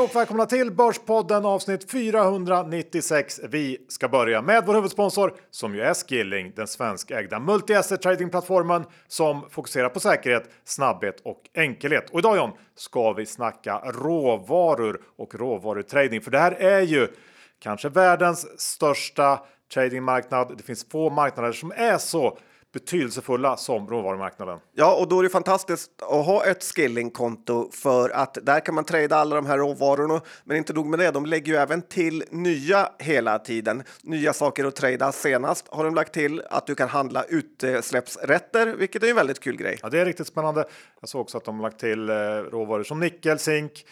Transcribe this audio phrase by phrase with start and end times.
[0.00, 3.40] och välkomna till Börspodden avsnitt 496.
[3.48, 9.50] Vi ska börja med vår huvudsponsor som ju är Skilling, den svenskägda multi-asset tradingplattformen som
[9.50, 12.10] fokuserar på säkerhet, snabbhet och enkelhet.
[12.10, 17.08] Och idag John ska vi snacka råvaror och råvarutrading, för det här är ju
[17.58, 19.40] kanske världens största
[19.74, 20.54] tradingmarknad.
[20.56, 22.38] Det finns få marknader som är så
[22.72, 24.58] betydelsefulla som råvarumarknaden.
[24.74, 28.84] Ja, och då är det fantastiskt att ha ett skillingkonto för att där kan man
[28.84, 30.20] trada alla de här råvarorna.
[30.44, 33.82] Men inte nog med det, de lägger ju även till nya hela tiden.
[34.02, 35.12] Nya saker att trada.
[35.12, 39.56] Senast har de lagt till att du kan handla utsläppsrätter, vilket är en väldigt kul
[39.56, 39.78] grej.
[39.82, 40.64] Ja, det är riktigt spännande.
[41.00, 43.84] Jag såg också att de lagt till eh, råvaror som nickel, zink,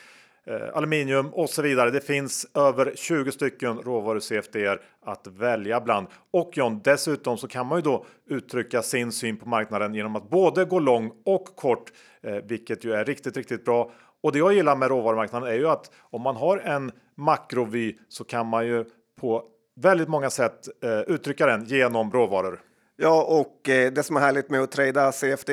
[0.48, 1.90] Eh, aluminium och så vidare.
[1.90, 6.06] Det finns över 20 stycken råvaru CFDR att välja bland.
[6.30, 10.30] Och John, dessutom så kan man ju då uttrycka sin syn på marknaden genom att
[10.30, 13.90] både gå lång och kort, eh, vilket ju är riktigt, riktigt bra.
[14.22, 18.24] Och det jag gillar med råvarumarknaden är ju att om man har en makrovy så
[18.24, 18.84] kan man ju
[19.20, 19.44] på
[19.76, 22.60] väldigt många sätt eh, uttrycka den genom råvaror.
[23.00, 25.50] Ja, och eh, det som är härligt med att trada CFD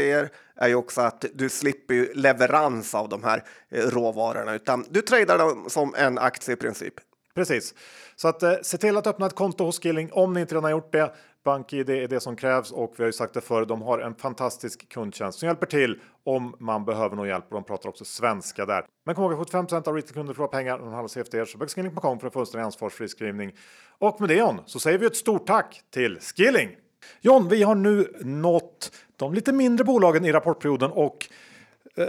[0.55, 5.37] är ju också att du slipper leverans av de här eh, råvarorna, utan du tradar
[5.37, 6.93] dem som en aktie i princip.
[7.35, 7.73] Precis,
[8.15, 10.63] så att eh, se till att öppna ett konto hos Skilling om ni inte redan
[10.63, 11.13] har gjort det.
[11.45, 13.65] BankID är det som krävs och vi har ju sagt det förr.
[13.65, 17.63] De har en fantastisk kundtjänst som hjälper till om man behöver någon hjälp och de
[17.63, 18.85] pratar också svenska där.
[19.05, 22.19] Men kom ihåg att 75 av retailkunder förlorar pengar när de handlar CFD så Skilling.com
[22.19, 23.51] för en fullständig ansvarsfri skrivning.
[23.99, 26.69] Och med det John så säger vi ett stort tack till Skilling.
[27.21, 31.29] John, vi har nu nått de lite mindre bolagen i rapportperioden och
[31.95, 32.05] eh,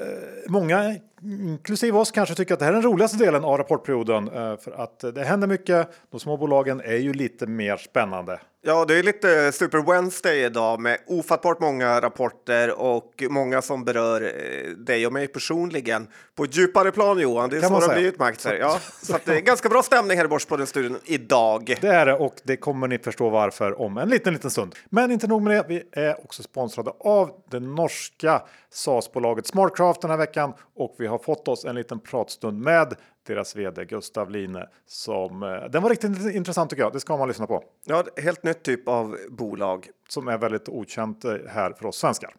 [0.49, 4.57] många, inklusive oss, kanske tycker att det här är den roligaste delen av rapportperioden eh,
[4.57, 5.89] för att det händer mycket.
[6.11, 8.41] De små bolagen är ju lite mer spännande.
[8.69, 14.23] Ja, det är lite Super Wednesday idag med ofattbart många rapporter och många som berör
[14.23, 17.51] eh, dig och mig personligen på ett djupare plan Johan.
[17.51, 18.55] Det är så det har blivit med aktier.
[18.55, 21.77] Ja, så det är ganska bra stämning här i Börspodden-studion idag.
[21.81, 24.75] Det är det och det kommer ni förstå varför om en liten, liten stund.
[24.91, 25.65] Men inte nog med det.
[25.69, 31.19] Vi är också sponsrade av det norska SaaS-bolaget Smartcraft den här veckan och vi har
[31.19, 32.95] fått oss en liten pratstund med
[33.27, 36.93] deras vd Gustav Line som eh, den var riktigt intressant tycker jag.
[36.93, 37.65] Det ska man lyssna på.
[37.85, 42.35] Ja, helt nytt typ av bolag som är väldigt okänt eh, här för oss svenskar.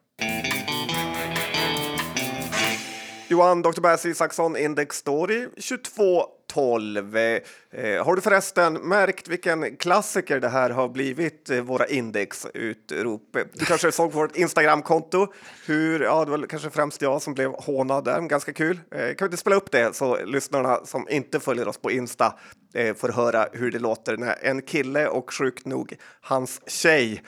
[3.29, 3.81] Johan Dr.
[3.81, 7.17] Bergs Isaksson Index Story 22 12.
[7.17, 7.41] Eh,
[7.71, 13.37] eh, har du förresten märkt vilken klassiker det här har blivit, eh, våra indexutrop?
[13.53, 15.27] Du kanske såg på vårt Instagramkonto
[15.65, 18.79] hur, ja, det var kanske främst jag som blev hånad där, ganska kul.
[18.91, 22.33] Kan vi inte spela upp det så lyssnarna som inte följer oss på Insta
[22.95, 27.23] får höra hur det låter när en kille och sjukt nog hans tjej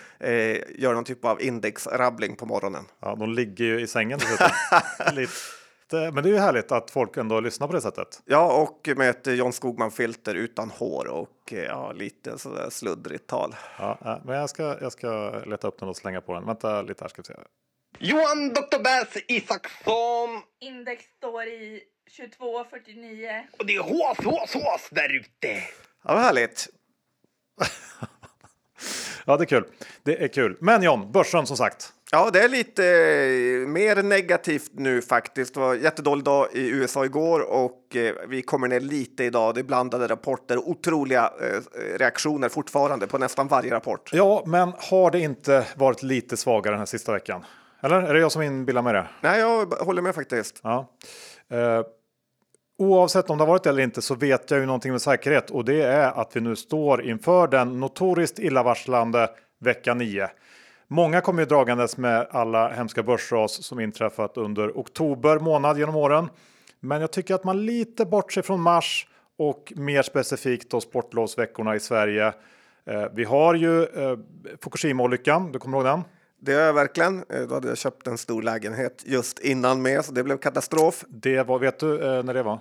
[0.75, 2.85] gör någon typ av indexrabbling på morgonen.
[3.01, 4.47] Ja, de ligger ju i sängen dessutom.
[5.91, 8.21] Men det är ju härligt att folk ändå lyssnar på det sättet.
[8.25, 13.55] Ja, och med ett John Skogman-filter utan hår och eh, ja, lite sådär sluddrigt tal.
[13.77, 16.45] Ja, ja, men jag ska, jag ska leta upp den och slänga på den.
[16.45, 17.33] Vänta lite här ska vi se.
[17.99, 18.83] Johan Dr.
[18.83, 20.41] Bass Isaksson.
[20.59, 21.81] Index står i
[22.17, 23.43] 2249.
[23.59, 25.53] Och det är hås, hås, hås där ute.
[26.03, 26.67] Ja, vad härligt.
[29.25, 29.65] Ja, det är kul.
[30.03, 30.57] Det är kul.
[30.59, 31.93] Men John, börsen som sagt.
[32.11, 35.53] Ja, det är lite eh, mer negativt nu faktiskt.
[35.53, 39.55] Det var en jättedålig dag i USA igår och eh, vi kommer ner lite idag.
[39.55, 44.09] Det är blandade rapporter, otroliga eh, reaktioner fortfarande på nästan varje rapport.
[44.13, 47.45] Ja, men har det inte varit lite svagare den här sista veckan?
[47.81, 49.07] Eller är det jag som inbillar mig det?
[49.21, 50.59] Nej, jag håller med faktiskt.
[50.63, 50.89] Ja.
[52.77, 55.49] Oavsett om det har varit det eller inte så vet jag ju någonting med säkerhet
[55.49, 60.29] och det är att vi nu står inför den notoriskt illavarslande vecka 9.
[60.91, 66.29] Många kommer ju dragandes med alla hemska börsras som inträffat under oktober månad genom åren.
[66.79, 69.07] Men jag tycker att man lite bortser från mars
[69.37, 72.33] och mer specifikt då sportlovsveckorna i Sverige.
[72.85, 74.17] Eh, vi har ju eh,
[74.61, 76.01] Fukushima-olyckan, du kommer ihåg den?
[76.41, 77.23] Det är jag verkligen.
[77.29, 81.05] Eh, Då hade jag köpt en stor lägenhet just innan med, så det blev katastrof.
[81.09, 82.59] Det var, vet du när det var?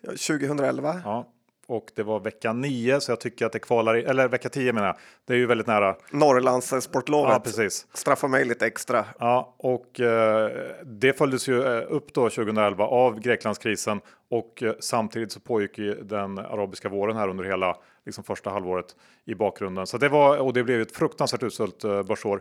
[0.00, 1.00] Ja, 2011.
[1.04, 1.26] Ja,
[1.70, 4.72] och det var vecka 9 så jag tycker att det kvalar i, eller vecka 10
[4.72, 4.96] menar jag.
[5.26, 5.96] Det är ju väldigt nära.
[6.10, 7.32] Norrlandssportlovet.
[7.32, 7.86] Ja, precis.
[7.92, 9.04] Straffa mig lite extra.
[9.18, 10.50] Ja, och eh,
[10.84, 14.00] det följdes ju eh, upp då 2011 av Greklandskrisen
[14.30, 17.76] och eh, samtidigt så pågick ju den arabiska våren här under hela
[18.06, 19.86] liksom första halvåret i bakgrunden.
[19.86, 22.40] Så det var och det blev ett fruktansvärt uselt eh, börsår.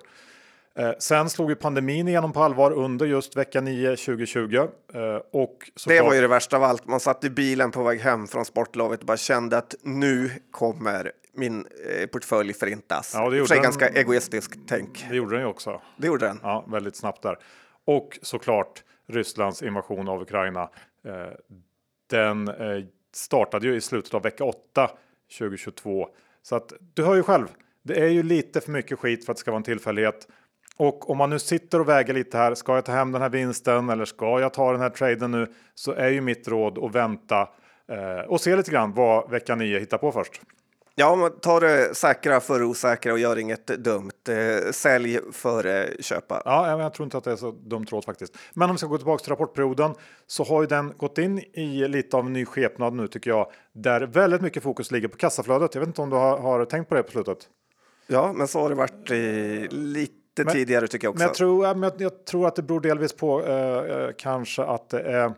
[0.80, 4.56] Eh, sen slog ju pandemin igenom på allvar under just vecka 9 2020
[4.94, 6.88] eh, och Det var ju det värsta av allt.
[6.88, 11.12] Man satt i bilen på väg hem från sportlovet och bara kände att nu kommer
[11.34, 13.12] min eh, portfölj förintas.
[13.16, 13.64] Ja, det gjorde den.
[13.64, 15.06] ganska egoistiskt tänk.
[15.10, 15.82] det gjorde den ju också.
[15.98, 16.40] Det gjorde den.
[16.44, 17.38] Ja, väldigt snabbt där.
[17.86, 20.70] Och såklart Rysslands invasion av Ukraina.
[22.10, 22.52] Den
[23.14, 24.90] startade ju i slutet av vecka 8
[25.40, 26.08] 2022.
[26.42, 27.48] Så att du hör ju själv,
[27.84, 30.28] det är ju lite för mycket skit för att det ska vara en tillfällighet.
[30.80, 33.30] Och om man nu sitter och väger lite här, ska jag ta hem den här
[33.30, 35.48] vinsten eller ska jag ta den här traden nu?
[35.76, 37.50] Så är ju mitt råd att vänta
[37.92, 40.42] eh, och se lite grann vad vecka 9 hittar på först.
[40.96, 44.12] Ja, man tar det säkra för osäkra och gör inget dumt.
[44.30, 46.42] Eh, sälj före köpa.
[46.46, 48.38] Ja, jag tror inte att det är så dumt råd faktiskt.
[48.54, 49.92] Men om vi ska gå tillbaka till rapportperioden
[50.28, 53.52] så har ju den gått in i lite av en ny skepnad nu tycker jag.
[53.74, 55.76] Där väldigt mycket fokus ligger på kassaflödet.
[55.76, 57.38] Jag vet inte om du har, har tänkt på det på slutet?
[58.08, 61.20] Ja, men så har det varit eh, lite Men- tidigare tycker jag också.
[61.20, 64.90] Men jag tror, jag, jag tror att det beror delvis på eh, eh, kanske att
[64.90, 65.32] det är eh,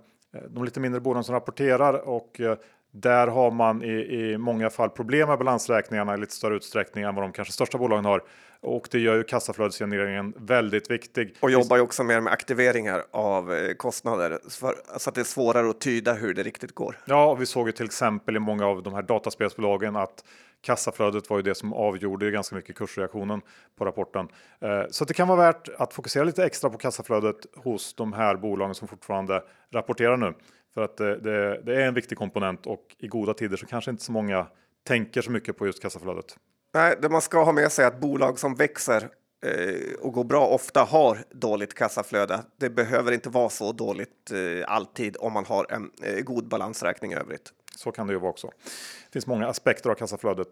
[0.50, 2.58] de lite mindre bolagen som rapporterar och eh,
[2.92, 7.16] där har man i, i många fall problem med balansräkningarna i lite större utsträckning än
[7.16, 8.24] vad de kanske största bolagen har.
[8.62, 11.36] Och det gör ju kassaflödesgenereringen väldigt viktig.
[11.40, 14.40] Och jobbar ju också mer med aktiveringar av eh, kostnader
[14.98, 16.98] så att det är svårare att tyda hur det riktigt går.
[17.06, 20.24] Ja, och vi såg ju till exempel i många av de här dataspelsbolagen att
[20.62, 23.42] kassaflödet var ju det som avgjorde ganska mycket kursreaktionen
[23.78, 24.28] på rapporten.
[24.60, 28.36] Eh, så det kan vara värt att fokusera lite extra på kassaflödet hos de här
[28.36, 30.34] bolagen som fortfarande rapporterar nu.
[30.74, 33.92] För att det, det, det är en viktig komponent och i goda tider så kanske
[33.92, 34.48] inte så många
[34.88, 36.36] tänker så mycket på just kassaflödet.
[36.74, 39.10] Nej, det man ska ha med sig är att bolag som växer
[39.46, 42.40] eh, och går bra ofta har dåligt kassaflöde.
[42.58, 44.32] Det behöver inte vara så dåligt
[44.66, 45.92] alltid om man har en
[46.24, 47.54] god balansräkning i övrigt.
[47.76, 48.48] Så kan det ju vara också.
[48.48, 50.48] Det finns många aspekter av kassaflödet.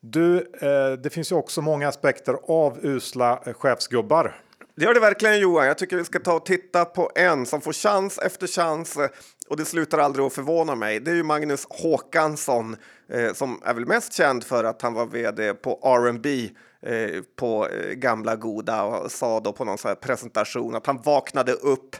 [0.00, 4.40] Du, eh, det finns ju också många aspekter av usla chefsgubbar.
[4.76, 5.66] Det gör det verkligen Johan.
[5.66, 9.08] Jag tycker vi ska ta och titta på en som får chans efter chans eh,
[9.48, 11.00] och det slutar aldrig att förvåna mig.
[11.00, 12.76] Det är ju Magnus Håkansson
[13.08, 16.50] eh, som är väl mest känd för att han var vd på R&B
[16.82, 21.52] eh, på eh, gamla goda och sa då på någon här presentation att han vaknade
[21.52, 21.96] upp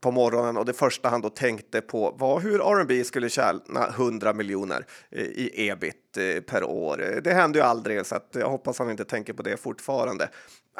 [0.00, 4.32] på morgonen och det första han då tänkte på var hur R&B skulle tjäna 100
[4.32, 7.20] miljoner eh, i ebit eh, per år.
[7.24, 10.28] Det hände ju aldrig så att jag hoppas han inte tänker på det fortfarande.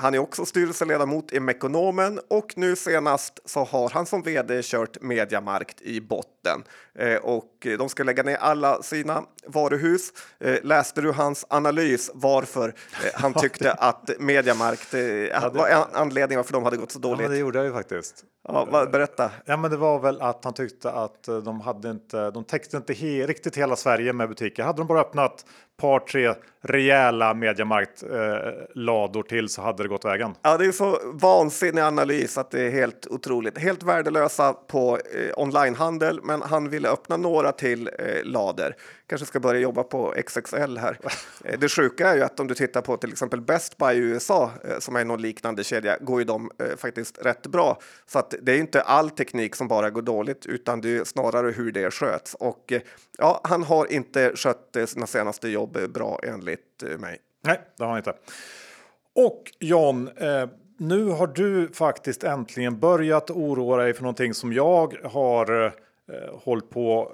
[0.00, 5.00] Han är också styrelseledamot i Mekonomen och nu senast så har han som vd kört
[5.02, 6.62] Mediamarkt i botten
[6.94, 10.12] Eh, och de ska lägga ner alla sina varuhus.
[10.40, 12.74] Eh, Läste du hans analys varför eh,
[13.14, 17.20] han tyckte att Mediamarkt eh, var en anledning varför de hade gått så Ja, dåligt?
[17.20, 18.24] men det gjorde jag ju faktiskt.
[18.48, 19.30] Ja, berätta.
[19.44, 22.30] Ja, men det var väl att han tyckte att de hade inte.
[22.30, 24.62] De täckte inte he, riktigt hela Sverige med butiker.
[24.62, 25.44] Hade de bara öppnat
[25.80, 30.34] par tre rejäla mediamarkt eh, lador till så hade det gått vägen.
[30.42, 33.58] Ja, det är så vansinnig analys att det är helt otroligt.
[33.58, 38.76] Helt värdelösa på eh, onlinehandel, men han ville öppna några till eh, lader.
[39.10, 40.98] Kanske ska börja jobba på XXL här.
[41.44, 43.98] Eh, det sjuka är ju att om du tittar på till exempel Best Buy i
[43.98, 47.78] USA, eh, som är någon liknande kedja, går ju de eh, faktiskt rätt bra.
[48.06, 51.50] Så att det är inte all teknik som bara går dåligt, utan det är snarare
[51.50, 52.34] hur det sköts.
[52.34, 52.72] Och
[53.18, 57.18] ja, han har inte skött sina senaste jobb bra enligt mig.
[57.44, 58.14] Nej, det har han inte.
[59.14, 60.48] Och John, eh,
[60.78, 65.72] nu har du faktiskt äntligen börjat oroa dig för någonting som jag har eh,
[66.42, 67.12] hållit på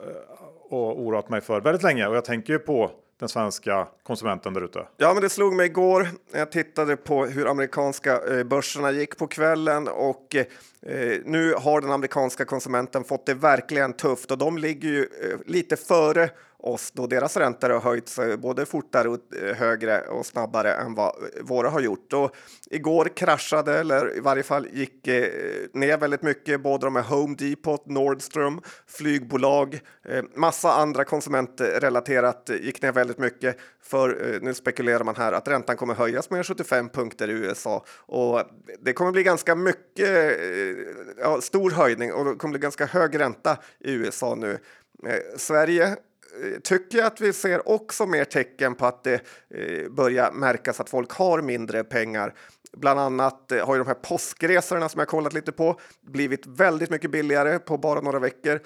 [0.70, 2.06] och oroat mig för väldigt länge.
[2.06, 2.90] Och jag tänker ju på
[3.20, 4.86] den svenska konsumenten där ute.
[4.96, 6.08] Ja, men det slog mig igår.
[6.32, 11.92] Jag tittade på hur amerikanska eh, börserna gick på kvällen och eh, nu har den
[11.92, 16.30] amerikanska konsumenten fått det verkligen tufft och de ligger ju eh, lite före
[16.66, 20.94] oss då deras räntor har höjts eh, både fortare och eh, högre och snabbare än
[20.94, 22.12] vad eh, våra har gjort.
[22.12, 22.36] Och
[22.70, 25.06] igår kraschade, eller i varje fall gick
[25.72, 29.80] ner väldigt mycket, både de med Home Depot, Nordstrom, flygbolag,
[30.34, 33.56] massa andra konsumentrelaterat gick ner väldigt mycket.
[33.82, 38.42] För nu spekulerar man här att räntan kommer höjas med 75 punkter i USA och
[38.80, 40.38] det kommer bli ganska mycket,
[41.18, 44.58] ja, stor höjning och det kommer bli ganska hög ränta i USA nu.
[45.36, 45.96] Sverige
[46.42, 50.80] Eh, tycker jag att vi ser också mer tecken på att det eh, börjar märkas
[50.80, 52.34] att folk har mindre pengar.
[52.72, 56.90] Bland annat eh, har ju de här påskresorna som jag kollat lite på blivit väldigt
[56.90, 58.60] mycket billigare på bara några veckor.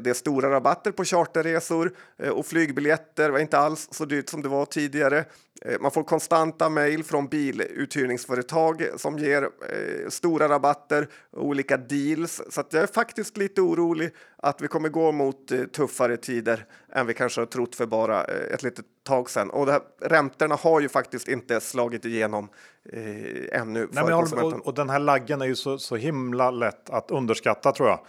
[0.00, 1.92] Det är stora rabatter på charterresor
[2.32, 5.24] och flygbiljetter var inte alls så dyrt som det var tidigare.
[5.64, 12.42] Eh, Man får konstanta mejl från biluthyrningsföretag som ger eh, stora rabatter och olika deals.
[12.50, 16.66] Så att jag är faktiskt lite orolig att vi kommer gå mot eh, tuffare tider
[16.92, 19.50] än vi kanske har trott för bara eh, ett litet tag sedan.
[19.50, 22.48] Och det här, räntorna har ju faktiskt inte slagit igenom
[22.92, 26.90] eh, ännu Nej, men och, och den här laggen är ju så, så himla lätt
[26.90, 28.00] att underskatta tror jag.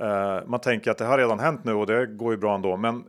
[0.00, 2.76] Eh, man tänker att det har redan hänt nu och det går ju bra ändå.
[2.76, 3.04] Men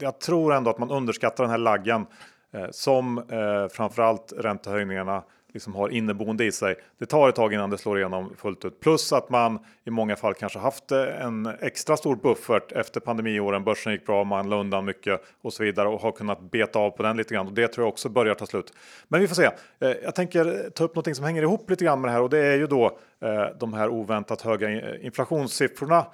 [0.00, 2.06] jag tror ändå att man underskattar den här laggen
[2.52, 6.76] Eh, som eh, framförallt räntehöjningarna liksom har inneboende i sig.
[6.98, 8.80] Det tar ett tag innan det slår igenom fullt ut.
[8.80, 13.64] Plus att man i många fall kanske haft eh, en extra stor buffert efter pandemiåren.
[13.64, 16.90] Börsen gick bra, man la undan mycket och så vidare och har kunnat beta av
[16.90, 17.46] på den lite grann.
[17.46, 18.72] Och det tror jag också börjar ta slut.
[19.08, 19.50] Men vi får se.
[19.80, 22.22] Eh, jag tänker eh, ta upp något som hänger ihop lite grann med det här
[22.22, 26.06] och det är ju då eh, de här oväntat höga inflationssiffrorna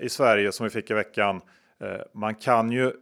[0.00, 1.40] i Sverige som vi fick i veckan.
[2.12, 2.92] Man kan ju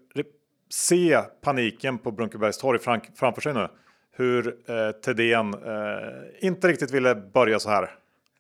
[0.71, 2.79] se paniken på Brunkebergs torg
[3.15, 3.69] framför sig nu
[4.17, 7.91] hur eh, Thedéen eh, inte riktigt ville börja så här.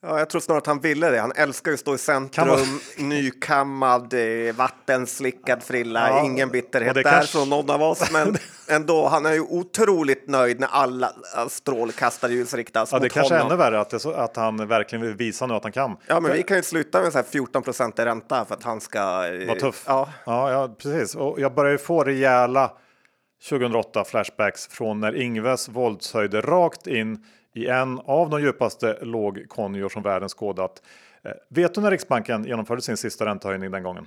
[0.03, 1.21] Ja, jag tror snarare att han ville det.
[1.21, 7.03] Han älskar ju att stå i centrum, nykammad, eh, vattenslickad frilla, ja, ingen bitterhet där
[7.03, 7.33] kanske...
[7.33, 8.13] från någon av oss.
[8.13, 8.37] Men
[8.69, 11.13] ändå, han är ju otroligt nöjd när alla
[11.49, 13.47] strålkastarljus riktas ja, mot det kanske honom.
[13.47, 15.97] är ännu värre att, det, att han verkligen vill visa nu att han kan.
[16.07, 18.63] Ja, men vi kan ju sluta med så här 14 procent i ränta för att
[18.63, 19.01] han ska...
[19.47, 19.85] Vara tuff.
[19.87, 20.09] Ja.
[20.27, 21.15] ja, ja, precis.
[21.15, 22.73] Och jag börjar ju få rejäla
[23.49, 30.03] 2008 flashbacks från när Ingves våldshöjde rakt in i en av de djupaste lågkonjor som
[30.03, 30.83] världen skådat.
[31.25, 34.07] Eh, vet du när Riksbanken genomförde sin sista räntehöjning den gången?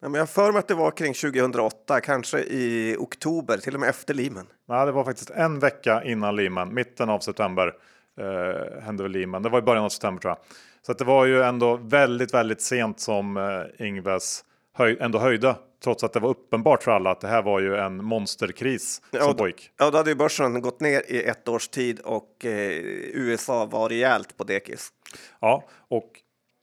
[0.00, 3.80] Men jag har för mig att det var kring 2008, kanske i oktober, till och
[3.80, 4.46] med efter Lehman.
[4.68, 7.74] Nej, det var faktiskt en vecka innan Lehman, mitten av september
[8.20, 9.42] eh, hände väl Lehman.
[9.42, 10.38] Det var i början av september tror jag.
[10.86, 14.44] Så det var ju ändå väldigt, väldigt sent som eh, Ingves
[14.78, 17.76] höj, ändå höjde trots att det var uppenbart för alla att det här var ju
[17.76, 19.70] en monsterkris ja, som pågick.
[19.78, 22.50] Ja, då hade ju börsen gått ner i ett års tid och eh,
[23.14, 24.88] USA var rejält på dekis.
[25.40, 26.10] Ja, och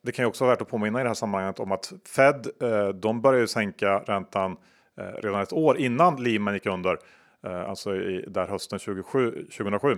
[0.04, 2.48] det kan ju också vara värt att påminna i det här sammanhanget om att Fed,
[2.62, 4.58] eh, de började ju sänka räntan
[5.00, 6.98] eh, redan ett år innan Lehman gick under.
[7.46, 9.98] Eh, alltså i, där hösten 27, 2007.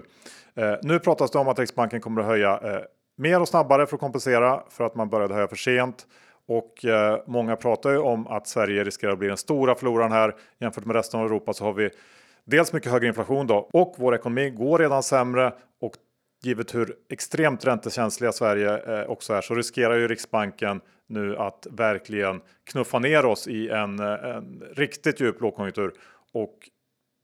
[0.55, 2.81] Eh, nu pratas det om att Riksbanken kommer att höja eh,
[3.17, 6.07] mer och snabbare för att kompensera för att man började höja för sent.
[6.47, 10.35] Och eh, många pratar ju om att Sverige riskerar att bli den stora förloraren här.
[10.59, 11.89] Jämfört med resten av Europa så har vi
[12.45, 15.93] dels mycket högre inflation då och vår ekonomi går redan sämre och
[16.43, 22.41] givet hur extremt räntekänsliga Sverige eh, också är så riskerar ju Riksbanken nu att verkligen
[22.71, 25.91] knuffa ner oss i en, eh, en riktigt djup lågkonjunktur.
[26.33, 26.57] Och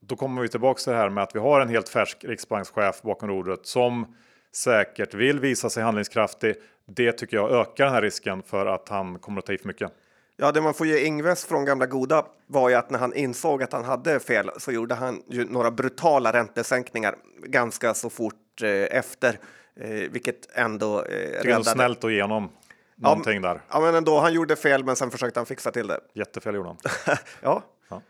[0.06, 3.02] då kommer vi tillbaka till det här med att vi har en helt färsk riksbankschef
[3.02, 4.16] bakom rodret som
[4.56, 6.54] säkert vill visa sig handlingskraftig.
[6.86, 9.68] Det tycker jag ökar den här risken för att han kommer att ta i för
[9.68, 9.92] mycket.
[10.36, 13.62] Ja, det man får ge Ingves från gamla goda var ju att när han insåg
[13.62, 18.70] att han hade fel så gjorde han ju några brutala räntesänkningar ganska så fort eh,
[18.70, 19.38] efter,
[19.76, 21.58] eh, vilket ändå eh, räddade.
[21.58, 22.48] Det snällt att ge honom
[22.96, 23.60] någonting ja, där.
[23.70, 24.20] Ja, men ändå.
[24.20, 26.00] Han gjorde fel, men sen försökte han fixa till det.
[26.12, 26.78] Jättefel gjorde han.
[27.40, 27.62] ja.
[27.88, 28.02] ja.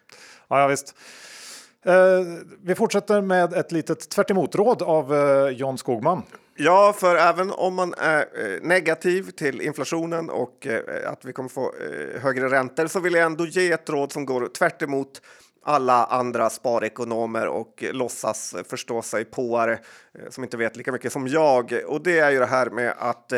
[0.49, 0.95] Ja, visst.
[1.85, 1.95] Eh,
[2.63, 6.23] vi fortsätter med ett litet tvärt råd av eh, John Skogman.
[6.57, 11.49] Ja, för även om man är eh, negativ till inflationen och eh, att vi kommer
[11.49, 15.23] få eh, högre räntor så vill jag ändå ge ett råd som går tvärt emot
[15.63, 19.79] alla andra sparekonomer och låtsas förstå sig påare
[20.31, 21.81] som inte vet lika mycket som jag.
[21.87, 23.33] Och det är ju det här med att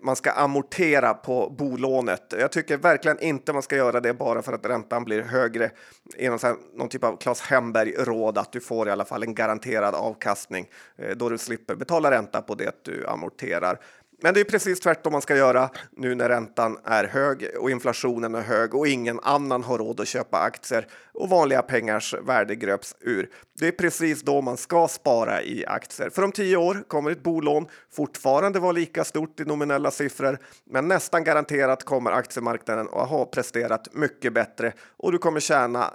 [0.00, 2.34] man ska amortera på bolånet.
[2.38, 5.70] Jag tycker verkligen inte man ska göra det bara för att räntan blir högre.
[6.16, 9.34] I någon, här, någon typ av Claes Hemberg-råd att du får i alla fall en
[9.34, 13.78] garanterad avkastning eh, då du slipper betala ränta på det du amorterar.
[14.22, 18.34] Men det är precis tvärtom man ska göra nu när räntan är hög och inflationen
[18.34, 22.96] är hög och ingen annan har råd att köpa aktier och vanliga pengars värde gröps
[23.00, 23.30] ur.
[23.58, 26.10] Det är precis då man ska spara i aktier.
[26.10, 30.88] För om tio år kommer ett bolån fortfarande vara lika stort i nominella siffror, men
[30.88, 35.90] nästan garanterat kommer aktiemarknaden att ha presterat mycket bättre och du kommer tjäna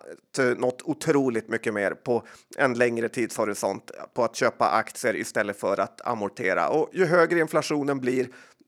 [0.58, 2.24] något otroligt mycket mer på
[2.58, 6.70] en längre tidshorisont på att köpa aktier istället för att amortera.
[6.70, 8.11] Och ju högre inflationen blir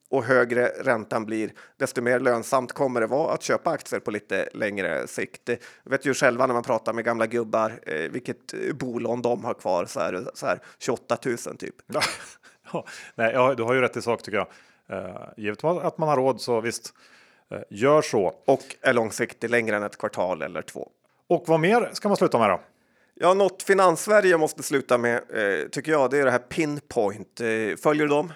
[0.09, 4.49] och högre räntan blir, desto mer lönsamt kommer det vara att köpa aktier på lite
[4.53, 5.49] längre sikt.
[5.83, 9.53] Jag vet ju själva när man pratar med gamla gubbar eh, vilket bolån de har
[9.53, 11.75] kvar så är det så här 28 000 typ.
[12.73, 12.85] Ja,
[13.15, 14.47] nej, ja, du har ju rätt i sak tycker jag.
[14.91, 16.93] Uh, givet att man har råd så visst,
[17.51, 18.35] uh, gör så.
[18.45, 20.89] Och är långsiktig längre än ett kvartal eller två.
[21.27, 22.61] Och vad mer ska man sluta med då?
[23.15, 26.11] Ja, något Finanssverige måste sluta med uh, tycker jag.
[26.11, 27.41] Det är det här Pinpoint.
[27.83, 28.31] följer du dem?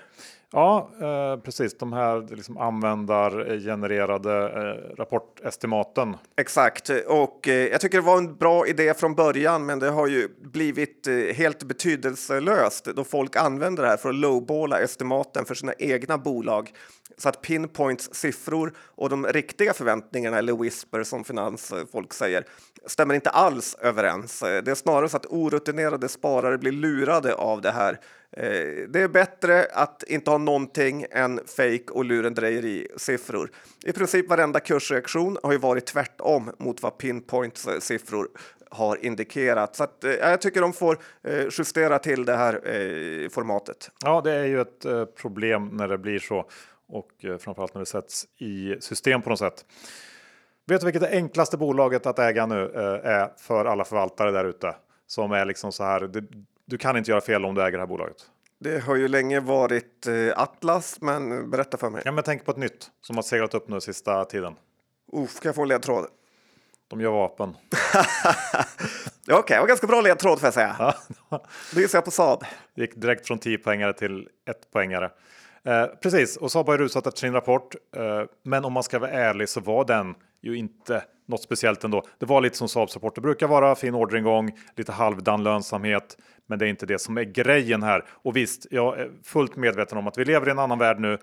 [0.51, 1.77] Ja, eh, precis.
[1.77, 6.15] De här liksom användargenererade eh, rapportestimaten.
[6.37, 10.07] Exakt, och eh, jag tycker det var en bra idé från början, men det har
[10.07, 15.55] ju blivit eh, helt betydelselöst då folk använder det här för att lowballa estimaten för
[15.55, 16.71] sina egna bolag.
[17.17, 22.45] Så att Pinpoints siffror och de riktiga förväntningarna, eller whisper som finansfolk eh, säger,
[22.85, 24.43] stämmer inte alls överens.
[24.43, 27.99] Eh, det är snarare så att orutinerade sparare blir lurade av det här.
[28.31, 33.49] Eh, det är bättre att inte ha någonting än fake och lurendrejeri-siffror.
[33.85, 38.27] I princip varenda kursreaktion har ju varit tvärtom mot vad Pinpoints siffror
[38.69, 39.75] har indikerat.
[39.75, 43.91] Så att, ja, jag tycker de får eh, justera till det här eh, formatet.
[44.05, 46.49] Ja, det är ju ett eh, problem när det blir så
[46.87, 49.65] och eh, framförallt när det sätts i system på något sätt.
[50.67, 54.45] Vet du vilket det enklaste bolaget att äga nu eh, är för alla förvaltare där
[54.45, 54.75] ute?
[55.07, 56.07] Som är liksom så här,
[56.67, 58.17] du, kan inte göra fel om du äger det här bolaget.
[58.59, 62.01] Det har ju länge varit eh, Atlas, men berätta för mig.
[62.05, 64.55] Ja, men tänk på ett nytt som har seglat upp nu sista tiden.
[65.13, 66.05] Uff, kan jag få en ledtråd?
[66.87, 67.49] De gör vapen.
[69.31, 70.95] Okej, det var ganska bra ledtråd får jag säga.
[71.73, 72.43] Då gissar jag på Saab.
[72.75, 75.11] gick direkt från 10 poängare till 1 poängare.
[75.63, 77.75] Eh, precis, och Saab har ju rusat efter sin rapport.
[77.95, 82.03] Eh, men om man ska vara ärlig så var den ju inte något speciellt ändå.
[82.17, 86.17] Det var lite som Saabs rapporter brukar vara fin orderingång, lite halvdan lönsamhet,
[86.47, 88.05] men det är inte det som är grejen här.
[88.09, 91.17] Och visst, jag är fullt medveten om att vi lever i en annan värld nu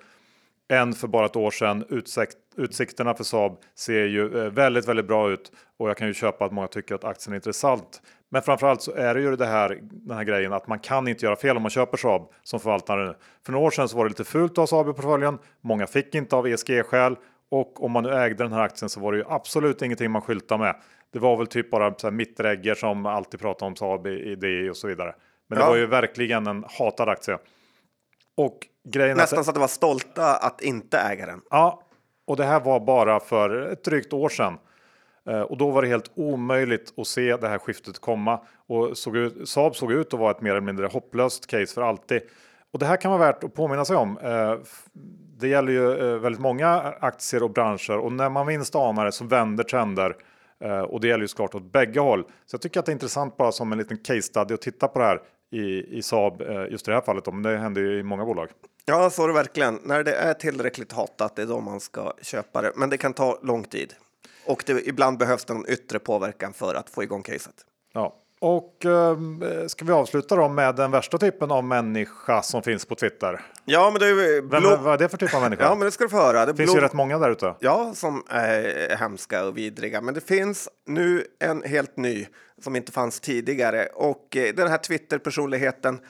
[0.69, 1.85] än för bara ett år sedan.
[1.89, 6.15] Utsikt, utsikterna för Saab ser ju eh, väldigt, väldigt bra ut och jag kan ju
[6.15, 8.03] köpa att många tycker att aktien är intressant.
[8.29, 11.25] Men framförallt så är det ju det här, den här grejen att man kan inte
[11.25, 13.15] göra fel om man köper Saab som förvaltare nu.
[13.47, 15.39] För några år sedan så var det lite fult att ha Saab i portföljen.
[15.61, 17.17] Många fick inte av ESG-skäl
[17.55, 20.23] och om man nu ägde den här aktien så var det ju absolut ingenting man
[20.23, 20.77] skyltade med.
[21.13, 24.77] Det var väl typ bara så mittregger som alltid pratar om Saab i, DI och
[24.77, 25.15] så vidare.
[25.49, 25.69] Men det Ja.
[25.71, 27.39] var ju verkligen en hatad aktie.
[28.37, 28.59] Och
[28.89, 31.41] grejen är att- Nästan så att det var stolta att inte äga den.
[31.51, 31.83] Ja,
[32.27, 34.59] och det här var bara för ett drygt år sedan.
[35.31, 38.41] Eh, Och då var det helt omöjligt att se det här skiftet komma.
[38.67, 41.83] Och såg ut, Saab såg ut att vara ett mer eller mindre hopplöst case för
[41.83, 42.23] alltid.
[42.73, 44.19] Och det här kan vara värt att påminna sig om.
[45.39, 49.13] Det gäller ju eh, väldigt många aktier och branscher och när man minst anar det
[49.13, 50.17] så vänder trender.
[50.65, 52.23] Eh, Och det gäller ju såklart åt bägge håll.
[52.47, 54.89] Så jag tycker att det är intressant bara som en liten case study att titta
[54.89, 55.21] på det här
[55.53, 57.25] i, i Saab eh, just i det här fallet.
[57.25, 58.49] då, Men det händer ju i många bolag.
[58.87, 59.79] Ja, så är det verkligen.
[59.85, 62.73] När det är tillräckligt hatat, det är då man ska köpa det.
[62.77, 63.95] Men det kan ta lång tid.
[64.47, 67.55] Och det, ibland behövs det någon yttre påverkan för att få igång caset.
[67.93, 69.17] Ja, och eh,
[69.67, 73.41] ska vi avsluta då med den värsta typen av människa som finns på Twitter?
[73.65, 74.77] Ja, men det är ju Vem, blå...
[74.77, 75.63] Vad är det för typ av människa?
[75.63, 76.47] Ja, men det ska du få höra.
[76.47, 76.81] Det finns blå...
[76.81, 77.55] ju rätt många där ute.
[77.61, 80.01] Ja, som är hemska och vidriga.
[80.01, 82.27] Men det finns nu en helt ny
[82.63, 83.87] som inte fanns tidigare.
[83.95, 86.01] Och eh, den här Twitter-personligheten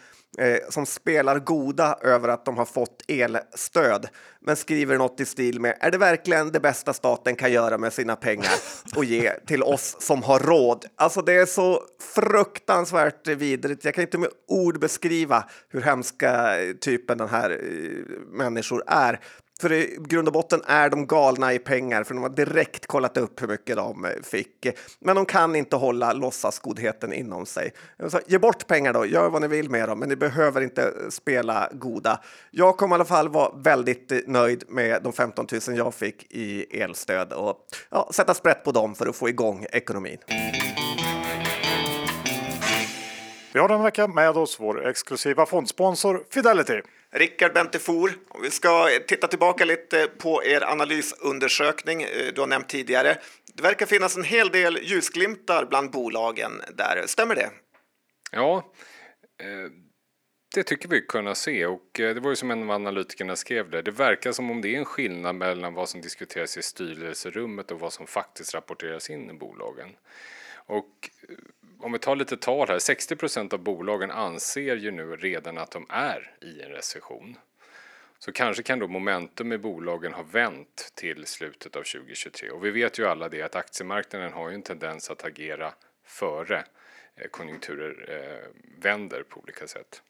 [0.68, 4.09] som spelar goda över att de har fått elstöd.
[4.47, 7.92] Men skriver något i stil med är det verkligen det bästa staten kan göra med
[7.92, 8.53] sina pengar
[8.97, 10.87] och ge till oss som har råd?
[10.97, 11.83] Alltså det är så
[12.14, 13.85] fruktansvärt vidrigt.
[13.85, 19.20] Jag kan inte med ord beskriva hur hemska eh, typen den här eh, människor är.
[19.64, 23.16] För i grund och botten är de galna i pengar, för de har direkt kollat
[23.16, 24.66] upp hur mycket de eh, fick.
[24.98, 27.72] Men de kan inte hålla låtsasgodheten inom sig.
[28.09, 30.92] Så, ge bort pengar då, gör vad ni vill med dem, men ni behöver inte
[31.11, 32.20] spela goda.
[32.50, 36.27] Jag kommer i alla fall vara väldigt eh, nöjd med de 15 000 jag fick
[36.31, 37.57] i elstöd och
[37.90, 40.18] ja, sätta sprätt på dem för att få igång ekonomin.
[43.53, 46.81] Vi har den vecka med oss vår exklusiva fondsponsor Fidelity.
[47.16, 53.16] Rickard Bentefor, vi ska titta tillbaka lite på er analysundersökning eh, du har nämnt tidigare.
[53.55, 57.50] Det verkar finnas en hel del ljusglimtar bland bolagen där, stämmer det?
[58.33, 58.72] Ja,
[59.42, 59.70] eh,
[60.55, 63.70] det tycker vi kunna se och eh, det var ju som en av analytikerna skrev
[63.70, 63.83] det.
[63.83, 67.81] Det verkar som om det är en skillnad mellan vad som diskuteras i styrelserummet och
[67.81, 69.88] vad som faktiskt rapporteras in i bolagen.
[70.66, 71.11] Och
[71.79, 75.71] om vi tar lite tal här, 60 procent av bolagen anser ju nu redan att
[75.71, 77.37] de är i en recession.
[78.19, 82.51] Så kanske kan då momentum i bolagen ha vänt till slutet av 2023.
[82.51, 86.65] Och vi vet ju alla det att aktiemarknaden har ju en tendens att agera före
[87.17, 88.51] eh, konjunkturer eh,
[88.83, 90.03] vänder på olika sätt.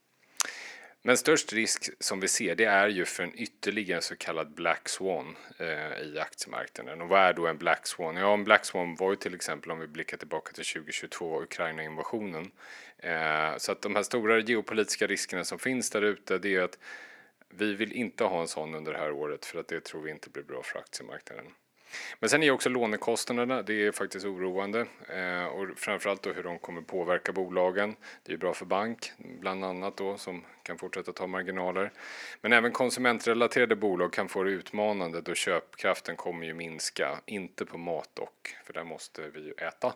[1.07, 4.89] Men störst risk som vi ser det är ju för en ytterligare så kallad black
[4.89, 7.03] swan eh, i aktiemarknaden.
[7.03, 8.17] Och vad är då en black swan?
[8.17, 12.51] Ja, en black swan var ju till exempel om vi blickar tillbaka till 2022 Ukraina-invasionen.
[12.99, 16.79] Eh, så att de här stora geopolitiska riskerna som finns där ute det är att
[17.49, 20.11] vi vill inte ha en sån under det här året för att det tror vi
[20.11, 21.47] inte blir bra för aktiemarknaden.
[22.21, 26.59] Men sen är också lånekostnaderna, det är faktiskt oroande eh, och framförallt då hur de
[26.59, 27.97] kommer påverka bolagen.
[28.23, 31.93] Det är bra för bank, bland annat då, som kan fortsätta ta marginaler.
[32.41, 37.79] Men även konsumentrelaterade bolag kan få det utmanande då köpkraften kommer ju minska, inte på
[37.79, 39.95] mat dock, för där måste vi ju äta.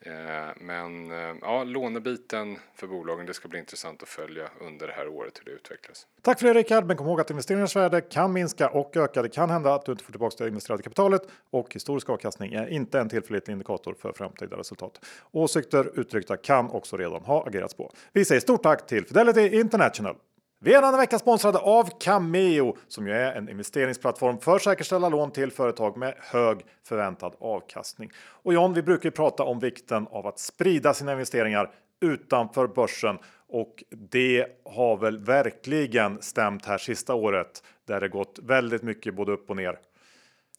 [0.00, 0.12] Eh,
[0.60, 5.08] men eh, ja, lånebiten för bolagen, det ska bli intressant att följa under det här
[5.08, 6.06] året hur det utvecklas.
[6.22, 9.22] Tack för det Rickard, men kom ihåg att investeringars värde kan minska och öka.
[9.22, 12.66] Det kan hända att du inte får tillbaka det investerade kapitalet och historisk avkastning är
[12.66, 15.04] inte en tillförlitlig indikator för framtida resultat.
[15.30, 17.92] Åsikter uttryckta kan också redan ha agerats på.
[18.12, 20.16] Vi säger stort tack till Fidelity International.
[20.60, 25.30] Vi är denna vecka sponsrade av Cameo som ju är en investeringsplattform för säkerställa lån
[25.30, 28.10] till företag med hög förväntad avkastning.
[28.16, 33.18] Och John, vi brukar ju prata om vikten av att sprida sina investeringar utanför börsen
[33.48, 39.32] och det har väl verkligen stämt här sista året där det gått väldigt mycket både
[39.32, 39.78] upp och ner.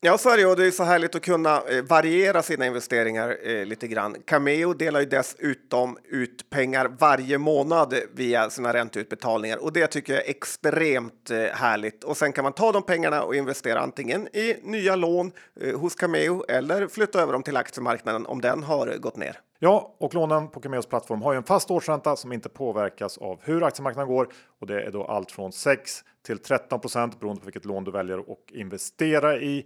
[0.01, 3.37] Ja, så är det och det är så härligt att kunna eh, variera sina investeringar
[3.43, 4.15] eh, lite grann.
[4.25, 10.25] Cameo delar ju dessutom ut pengar varje månad via sina ränteutbetalningar och det tycker jag
[10.25, 12.03] är extremt eh, härligt.
[12.03, 15.31] Och sen kan man ta de pengarna och investera antingen i nya lån
[15.61, 19.39] eh, hos Cameo eller flytta över dem till aktiemarknaden om den har eh, gått ner.
[19.61, 23.39] Ja, och lånen på Cameos plattform har ju en fast årsränta som inte påverkas av
[23.43, 24.27] hur aktiemarknaden går
[24.59, 28.19] och det är då allt från 6 till 13% beroende på vilket lån du väljer
[28.19, 29.65] att investera i.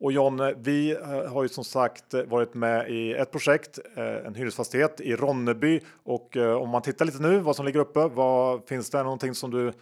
[0.00, 4.26] Och John, vi eh, har ju som sagt eh, varit med i ett projekt, eh,
[4.26, 8.68] en hyresfastighet i Ronneby och om man tittar lite nu vad som ligger uppe, vad
[8.68, 9.72] finns det någonting som du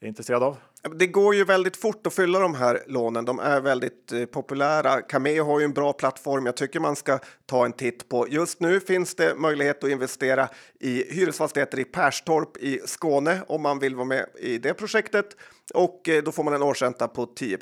[0.00, 0.56] är intresserad av?
[0.94, 3.24] Det går ju väldigt fort att fylla de här lånen.
[3.24, 5.00] De är väldigt eh, populära.
[5.00, 6.46] Cameo har ju en bra plattform.
[6.46, 8.26] Jag tycker man ska ta en titt på.
[8.28, 10.48] Just nu finns det möjlighet att investera
[10.80, 15.36] i hyresfastigheter i Perstorp i Skåne om man vill vara med i det projektet
[15.74, 17.58] och eh, då får man en årsränta på 10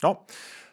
[0.00, 0.26] Ja,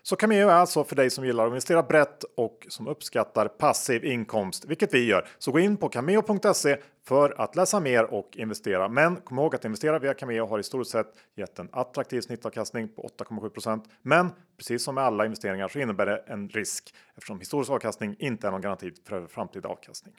[0.03, 4.05] så Cameo är alltså för dig som gillar att investera brett och som uppskattar passiv
[4.05, 5.27] inkomst, vilket vi gör.
[5.37, 8.89] Så gå in på cameo.se för att läsa mer och investera.
[8.89, 12.87] Men kom ihåg att investera via Cameo har i stort sett gett en attraktiv snittavkastning
[12.87, 17.71] på 8,7% Men precis som med alla investeringar så innebär det en risk eftersom historisk
[17.71, 20.13] avkastning inte är någon garanti för framtida avkastning.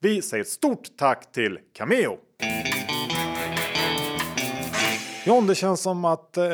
[0.00, 2.18] Vi säger ett stort tack till Cameo!
[5.26, 6.44] John, det känns som att eh,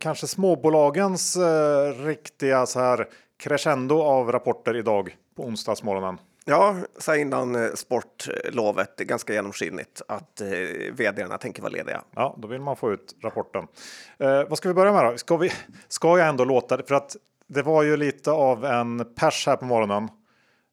[0.00, 3.08] kanske småbolagens eh, riktiga så här
[3.38, 6.18] crescendo av rapporter idag på onsdagsmorgonen.
[6.44, 10.48] Ja, så innan eh, sportlovet, det är ganska genomskinligt att eh,
[10.92, 12.02] vdarna tänker vara lediga.
[12.14, 13.66] Ja, då vill man få ut rapporten.
[14.18, 15.18] Eh, vad ska vi börja med då?
[15.18, 15.52] Ska, vi,
[15.88, 16.82] ska jag ändå låta det?
[16.88, 20.08] För att det var ju lite av en pers här på morgonen.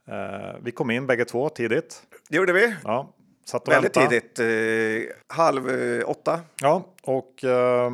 [0.07, 2.01] Eh, vi kom in bägge två tidigt.
[2.29, 2.75] Det gjorde vi.
[2.83, 3.14] Ja,
[3.45, 4.19] satt och Väldigt väntade.
[4.21, 6.39] tidigt, eh, halv eh, åtta.
[6.61, 7.91] Ja, och eh,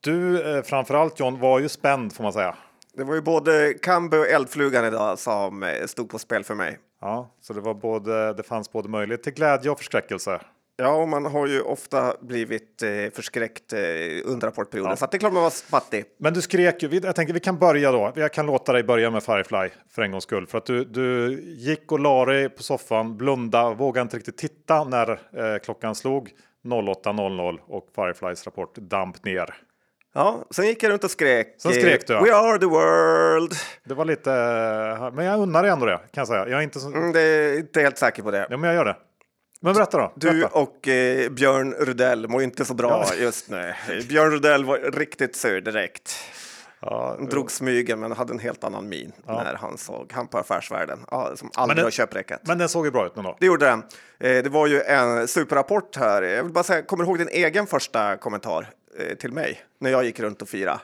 [0.00, 2.54] du eh, framförallt John var ju spänd får man säga.
[2.94, 6.78] Det var ju både Kambe och Eldflugan idag som eh, stod på spel för mig.
[7.00, 8.32] Ja, så det var både.
[8.32, 10.40] Det fanns både möjlighet till glädje och förskräckelse.
[10.76, 13.78] Ja, och man har ju ofta blivit eh, förskräckt eh,
[14.24, 14.96] under rapportperioden, Ja.
[14.96, 16.04] så att det är klart man var spattig.
[16.18, 17.00] Men du skrek ju.
[17.02, 18.12] Jag tänker vi kan börja då.
[18.16, 20.46] Jag kan låta dig börja med Firefly för en gångs skull.
[20.46, 24.84] För att du, du gick och la dig på soffan, blunda, vågade inte riktigt titta
[24.84, 26.30] när eh, klockan slog
[26.64, 29.54] 08.00 och Fireflys rapport damp ner.
[30.14, 31.54] Ja, sen gick jag runt och skrek.
[31.58, 32.22] Sen skrek du, ja.
[32.24, 33.52] We are the world!
[33.84, 36.48] Det var lite, eh, men jag unnar dig ändå det kan jag säga.
[36.48, 38.46] Jag är inte så, Mm, det är inte helt säker på det.
[38.50, 38.96] ja, men jag gör det.
[39.64, 40.12] Men berätta då.
[40.16, 40.58] Du Berätta.
[40.58, 43.74] och eh, Björn Rudell mår inte så bra just nu.
[44.08, 46.14] Björn Rudell var riktigt sur direkt.
[46.80, 50.38] Ja, Han drog smygen men hade en helt annan min när han såg han på
[50.38, 50.98] Affärsvärlden.
[51.10, 52.40] Ja, som aldrig den- har köprekat.
[52.44, 53.36] men den såg ju bra ut ändå.
[53.40, 53.82] Det gjorde den.
[54.20, 56.22] Eh, det var ju en superrapport här.
[56.22, 59.90] Jag vill bara säga, kommer du ihåg din egen första kommentar eh, till mig när
[59.90, 60.80] jag gick runt och firade?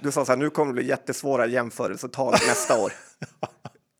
[0.00, 2.92] Du sa så här, nu kommer det bli jättesvåra jämförelsetal nästa år.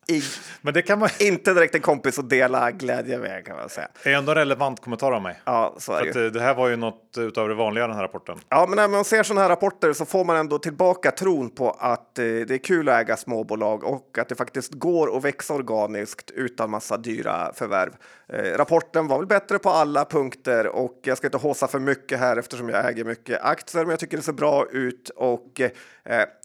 [0.07, 0.23] I,
[0.61, 3.88] Men det kan man inte direkt en kompis att dela glädje med kan man säga.
[4.03, 5.40] är ändå en relevant kommentar av mig.
[5.45, 8.03] Ja, så är det eh, det här var ju något utöver det vanliga den här
[8.03, 8.38] rapporten.
[8.49, 11.71] Ja, men när man ser sådana här rapporter så får man ändå tillbaka tron på
[11.71, 15.55] att eh, det är kul att äga småbolag och att det faktiskt går att växa
[15.55, 17.93] organiskt utan massa dyra förvärv.
[18.29, 22.19] Eh, rapporten var väl bättre på alla punkter och jag ska inte håsa för mycket
[22.19, 25.71] här eftersom jag äger mycket aktier, men jag tycker det ser bra ut och eh,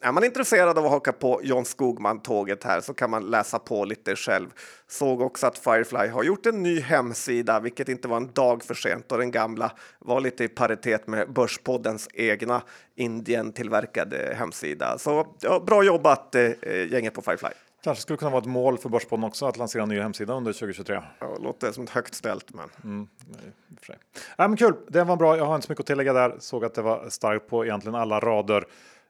[0.01, 3.85] är man intresserad av att haka på John Skogman-tåget här så kan man läsa på
[3.85, 4.47] lite själv.
[4.87, 8.73] Såg också att Firefly har gjort en ny hemsida, vilket inte var en dag för
[8.73, 12.61] sent och den gamla var lite i paritet med Börspoddens egna
[12.95, 14.97] Indien-tillverkade hemsida.
[14.97, 16.51] Så ja, bra jobbat eh,
[16.91, 17.49] gänget på Firefly.
[17.83, 20.53] Kanske skulle kunna vara ett mål för Börspodden också att lansera en ny hemsida under
[20.53, 21.01] 2023.
[21.19, 22.69] Ja, låter som ett högt ställt, men
[23.79, 23.97] för sig.
[24.37, 25.37] Ja, men kul, det var bra.
[25.37, 26.35] Jag har inte så mycket att tillägga där.
[26.39, 28.65] Såg att det var starkt på egentligen alla rader.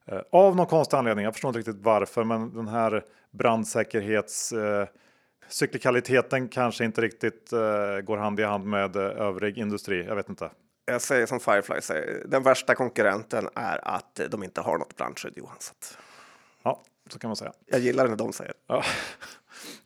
[0.06, 1.26] Eh, av någon konstig anledning.
[1.26, 4.88] Jag förstår inte riktigt varför, men den här brandsäkerhets eh,
[5.48, 10.06] cyklikaliteten kanske inte riktigt eh, går hand i hand med eh, övrig industri.
[10.06, 10.52] Jag vet inte.
[10.86, 15.34] jag säger som Firefly säger, den värsta konkurrenten är att de inte har något brandskydd,
[15.38, 15.56] Johan.
[15.60, 15.98] Så att
[16.64, 17.54] Ja, så kan man säga.
[17.66, 18.54] jag gillar när de säger.
[18.68, 18.84] Ja.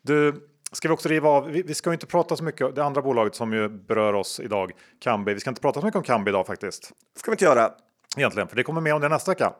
[0.02, 1.46] Du, Ska vi också riva av?
[1.46, 2.74] Vi, vi ska inte prata så mycket.
[2.74, 5.34] Det andra bolaget som ju berör oss idag, Kambi.
[5.34, 6.92] Vi ska inte prata så mycket om Kambi idag faktiskt.
[7.16, 7.72] ska vi inte göra.
[8.16, 9.52] Egentligen, för det kommer med om det nästa vecka.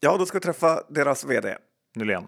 [0.00, 1.56] Ja, då ska vi träffa deras vd.
[1.96, 2.26] Nylén.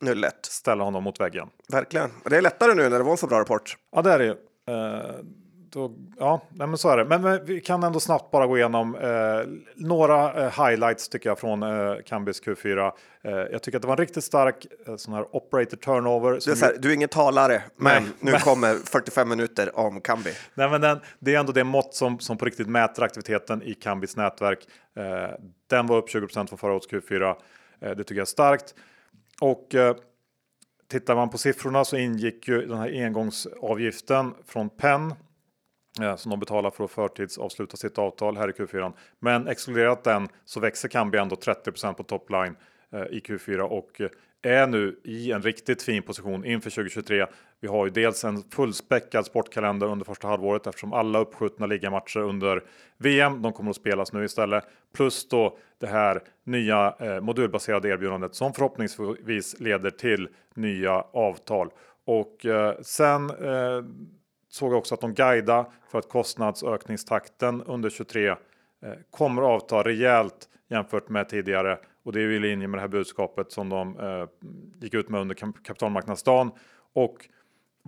[0.00, 0.46] Nu lätt.
[0.46, 1.48] Ställa honom mot väggen.
[1.72, 2.10] Verkligen.
[2.24, 3.76] Och det är lättare nu när det var en så bra rapport.
[3.92, 4.30] Ja, det är det ju.
[4.74, 5.14] Eh,
[5.70, 7.04] då, ja, nej, men så är det.
[7.04, 9.10] Men, men vi kan ändå snabbt bara gå igenom eh,
[9.76, 12.92] några eh, highlights tycker jag från eh, Kambis Q4.
[13.24, 16.40] Eh, jag tycker att det var en riktigt stark eh, sån här operator turnover.
[16.40, 19.78] Som är, så här, du är ingen talare, men Nej, nu men- kommer 45 minuter
[19.78, 20.30] om Kambi.
[20.54, 23.74] Nej, men den, det är ändå det mått som, som på riktigt mäter aktiviteten i
[23.74, 24.58] Kambis nätverk.
[24.96, 25.04] Eh,
[25.70, 27.34] den var upp 20% från förra årets Q4.
[27.80, 28.74] Eh, det tycker jag är starkt.
[29.40, 29.96] Och eh,
[30.88, 35.14] tittar man på siffrorna så ingick ju den här engångsavgiften från Penn
[36.00, 38.92] eh, som de betalar för att förtidsavsluta sitt avtal här i Q4.
[39.18, 42.56] Men exkluderat den så växer Kambi ändå 30% på topline
[42.92, 44.08] eh, i Q4 och eh,
[44.42, 47.26] är nu i en riktigt fin position inför 2023.
[47.60, 52.64] Vi har ju dels en fullspäckad sportkalender under första halvåret eftersom alla uppskjutna ligamatcher under
[52.98, 54.64] VM, de kommer att spelas nu istället.
[54.94, 61.70] Plus då det här nya eh, modulbaserade erbjudandet som förhoppningsvis leder till nya avtal.
[62.04, 63.84] Och eh, sen eh,
[64.48, 68.36] såg jag också att de guida för att kostnadsökningstakten under 23 eh,
[69.10, 71.78] kommer att avta rejält jämfört med tidigare.
[72.04, 74.28] Och det är ju i linje med det här budskapet som de eh,
[74.80, 76.50] gick ut med under kapitalmarknadsdagen.
[76.92, 77.28] Och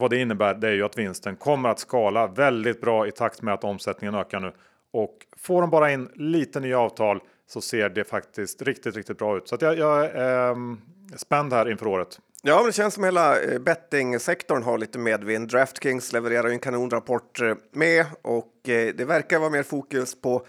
[0.01, 3.43] vad det innebär det är ju att vinsten kommer att skala väldigt bra i takt
[3.43, 4.53] med att omsättningen ökar nu.
[4.93, 9.37] Och får de bara in lite nya avtal så ser det faktiskt riktigt, riktigt bra
[9.37, 9.49] ut.
[9.49, 10.81] Så att jag, jag ehm,
[11.13, 12.19] är spänd här inför året.
[12.43, 15.49] Ja, men det känns som hela eh, bettingsektorn har lite medvind.
[15.49, 20.47] Draftkings levererar ju en kanonrapport eh, med och eh, det verkar vara mer fokus på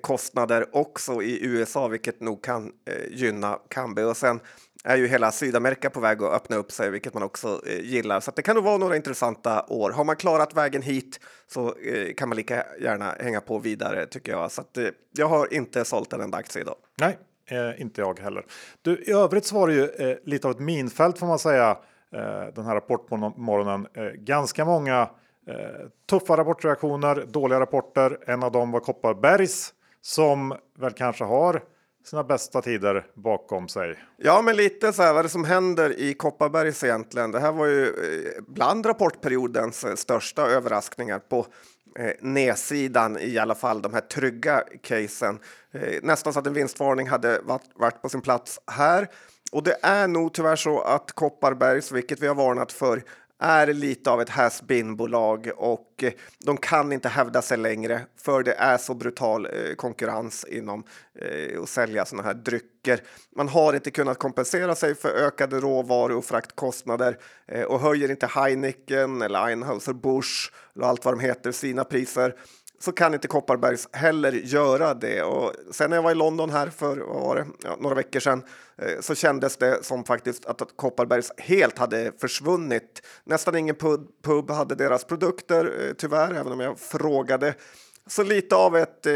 [0.00, 2.72] kostnader också i USA, vilket nog kan
[3.10, 4.02] gynna Kambi.
[4.02, 4.40] Och sen
[4.84, 8.20] är ju hela Sydamerika på väg att öppna upp sig, vilket man också eh, gillar.
[8.20, 9.90] Så att det kan nog vara några intressanta år.
[9.90, 14.32] Har man klarat vägen hit så eh, kan man lika gärna hänga på vidare tycker
[14.32, 14.52] jag.
[14.52, 16.76] Så att, eh, jag har inte sålt en enda aktie idag.
[17.00, 18.46] Nej, eh, inte jag heller.
[18.82, 21.78] Du, I övrigt så var det ju eh, lite av ett minfält får man säga.
[22.14, 23.86] Eh, den här rapportmorgonen.
[23.94, 25.00] Eh, ganska många
[25.46, 28.18] eh, tuffa rapportreaktioner, dåliga rapporter.
[28.26, 31.62] En av dem var Kopparbergs som väl kanske har
[32.04, 33.98] sina bästa tider bakom sig.
[34.16, 37.30] Ja, men lite så här vad är det som händer i Kopparbergs egentligen.
[37.30, 41.46] Det här var ju eh, bland rapportperiodens eh, största överraskningar på
[41.98, 45.38] eh, nedsidan i alla fall de här trygga casen.
[45.72, 49.08] Eh, nästan så att en vinstvarning hade varit, varit på sin plats här.
[49.52, 53.02] Och det är nog tyvärr så att Kopparbergs, vilket vi har varnat för,
[53.42, 54.62] är lite av ett has
[54.96, 59.74] bolag och eh, de kan inte hävda sig längre för det är så brutal eh,
[59.76, 63.00] konkurrens inom eh, att sälja sådana här drycker.
[63.36, 67.18] Man har inte kunnat kompensera sig för ökade råvaru och fraktkostnader
[67.68, 72.34] och höjer inte Heineken eller Einhauser-Busch och allt vad de heter sina priser
[72.82, 75.22] så kan inte Kopparbergs heller göra det.
[75.22, 77.46] Och sen när jag var i London här för vad var det?
[77.62, 78.42] Ja, några veckor sedan
[78.76, 83.02] eh, så kändes det som faktiskt att, att Kopparbergs helt hade försvunnit.
[83.24, 87.54] Nästan ingen pub, pub hade deras produkter eh, tyvärr, även om jag frågade.
[88.12, 89.12] Så lite av ett eh,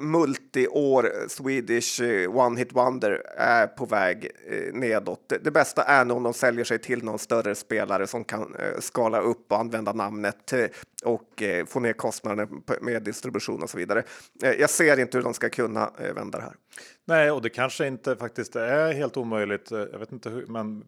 [0.00, 5.28] multi-år Swedish eh, one hit wonder är på väg eh, nedåt.
[5.28, 8.54] Det, det bästa är nog om de säljer sig till någon större spelare som kan
[8.54, 10.66] eh, skala upp och använda namnet eh,
[11.04, 12.48] och eh, få ner kostnaderna
[12.80, 14.02] med distribution och så vidare.
[14.42, 16.54] Eh, jag ser inte hur de ska kunna eh, vända det här.
[17.04, 19.72] Nej, och det kanske inte faktiskt är helt omöjligt.
[19.72, 20.84] Eh, jag vet inte hur, men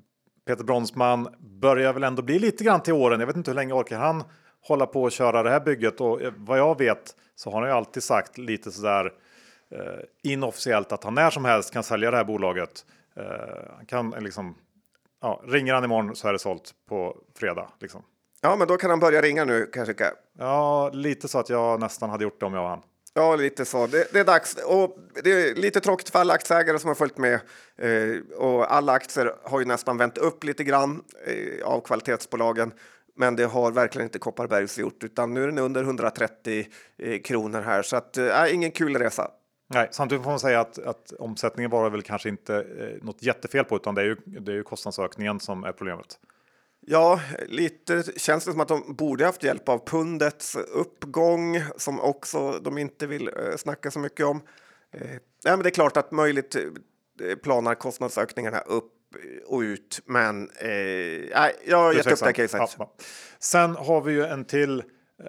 [0.47, 1.29] Peter Bronsman
[1.61, 3.21] börjar väl ändå bli lite grann till åren.
[3.21, 4.25] Jag vet inte hur länge orkar han
[4.69, 7.71] hålla på och köra det här bygget och eh, vad jag vet så har han
[7.71, 9.13] ju alltid sagt lite sådär
[9.71, 9.81] eh,
[10.23, 12.85] inofficiellt att han när som helst kan sälja det här bolaget.
[13.17, 13.25] Eh,
[13.77, 14.55] han kan liksom,
[15.23, 17.69] ja, ringer han imorgon så är det sålt på fredag.
[17.81, 18.03] Liksom.
[18.41, 20.13] Ja, men då kan han börja ringa nu kan jag tycka.
[20.39, 22.83] Ja, lite så att jag nästan hade gjort det om jag var han.
[23.19, 23.87] Ja, lite så.
[23.87, 24.55] Det, det är dags.
[24.55, 27.41] Och det är lite tråkigt för alla aktieägare som har följt med.
[27.79, 32.73] Eh, och alla aktier har ju nästan vänt upp lite grann eh, av kvalitetsbolagen.
[33.17, 36.67] Men det har verkligen inte Kopparbergs gjort, utan nu är den under 130
[36.99, 37.83] eh, kronor här.
[37.83, 39.31] Så att, eh, ingen kul resa.
[39.69, 43.65] Nej, samtidigt får man säga att, att omsättningen var väl kanske inte eh, något jättefel
[43.65, 46.19] på, utan det är ju, det är ju kostnadsökningen som är problemet.
[46.89, 52.53] Ja, lite känns det som att de borde haft hjälp av pundets uppgång som också
[52.53, 54.43] de inte vill eh, snacka så mycket om.
[54.93, 58.93] Eh, nej, men det är klart att möjligt eh, planar kostnadsökningarna upp
[59.47, 62.77] och ut, men eh, jag har gett upp det här caset.
[62.79, 62.93] Ja.
[63.39, 64.79] Sen har vi ju en till.
[65.25, 65.27] Eh,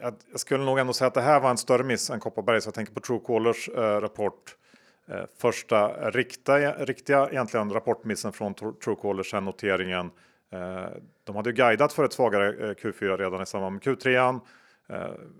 [0.00, 2.66] jag- skulle nog ändå säga att det här var en större miss än Kopparberg, så
[2.68, 4.56] jag tänker på Truecallers eh, rapport.
[5.10, 10.10] Eh, första riktiga, riktiga egentligen rapportmissen från Tru- Truecaller sen noteringen
[10.52, 10.86] Eh,
[11.24, 14.40] de hade ju guidat för ett svagare eh, Q4 redan i samband med Q3.
[14.88, 14.98] Eh,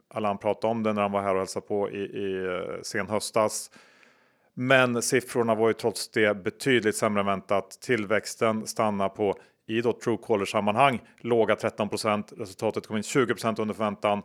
[0.08, 3.08] Allan pratade om det när han var här och hälsade på i, i eh, sen
[3.08, 3.70] höstas.
[4.60, 7.78] Men siffrorna var ju trots det betydligt sämre än väntat.
[7.80, 14.22] Tillväxten stannar på i då Truecaller sammanhang låga 13% Resultatet kom in 20 under förväntan.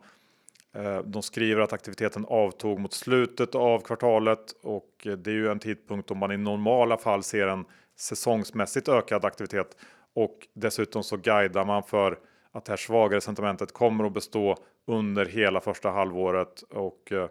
[0.76, 5.60] Eh, de skriver att aktiviteten avtog mot slutet av kvartalet och det är ju en
[5.60, 7.65] tidpunkt då man i normala fall ser en
[7.98, 9.78] säsongsmässigt ökad aktivitet
[10.13, 12.19] och dessutom så guidar man för
[12.52, 17.30] att det här svagare sentimentet kommer att bestå under hela första halvåret och eh,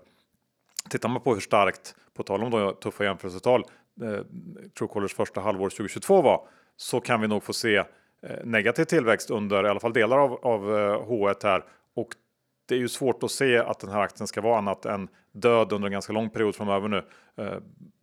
[0.91, 3.65] tittar man på hur starkt, på tal om de tuffa jämförelsetal,
[4.03, 4.21] eh,
[4.79, 6.47] Truecallers första halvår 2022 var,
[6.77, 7.85] så kan vi nog få se eh,
[8.45, 11.65] negativ tillväxt under i alla fall delar av, av eh, H1 här.
[11.95, 12.09] Och
[12.69, 15.73] det är ju svårt att se att den här aktien ska vara annat än död
[15.73, 17.03] under en ganska lång period framöver nu.
[17.37, 17.57] Eh,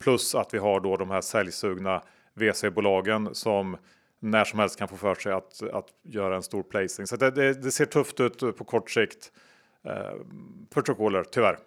[0.03, 2.01] plus att vi har då de här säljsugna
[2.33, 3.77] VC-bolagen som
[4.19, 7.07] när som helst kan få för sig att, att göra en stor placing.
[7.07, 9.31] Så det, det, det ser tufft ut på kort sikt
[9.83, 10.13] eh,
[10.73, 11.57] för Truecaller, tyvärr.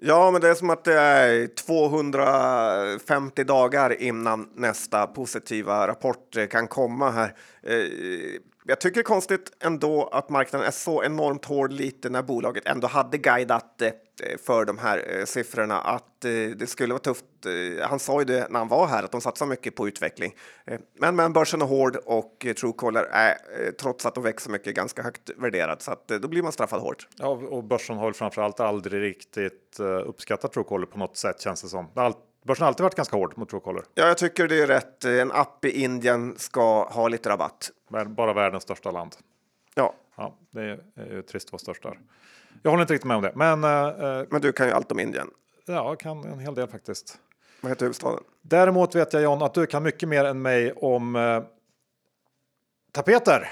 [0.00, 6.46] Ja, men det är som att det är 250 dagar innan nästa positiva rapport eh,
[6.46, 7.34] kan komma här.
[7.62, 7.76] Eh,
[8.64, 12.66] jag tycker det är konstigt ändå att marknaden är så enormt hård lite när bolaget
[12.66, 13.90] ändå hade guidat eh,
[14.46, 17.24] för de här eh, siffrorna att eh, det skulle vara tufft.
[17.46, 20.34] Eh, Han sa ju det när han var här att de satsar mycket på utveckling.
[20.66, 24.50] Eh, Men, men börsen är hård och eh, Truecaller är eh, trots att de växer
[24.50, 27.08] mycket ganska högt värderad så att eh, då blir man straffad hårt.
[27.16, 31.62] Ja, och börsen har väl framförallt aldrig riktigt eh, uppskattat Truecaller på något sätt känns
[31.62, 31.86] det som.
[31.94, 32.14] Det har all-
[32.46, 33.82] Börsen har alltid varit ganska hård mot Truecaller.
[33.94, 35.04] Ja, jag tycker det är rätt.
[35.04, 37.70] Eh, En app i Indien ska ha lite rabatt.
[37.90, 39.16] Men bara världens största land.
[39.74, 41.98] Ja, Ja, det är, är ju trist att vara störst där.
[42.62, 45.00] Jag håller inte riktigt med om det, men eh, men du kan ju allt om
[45.00, 45.30] Indien.
[45.66, 47.18] ja, jag kan en hel del faktiskt.
[47.60, 48.20] Vad heter huvudstaden?
[48.42, 51.42] Däremot vet jag John att du kan mycket mer än mig om eh,
[52.92, 53.50] tapeter.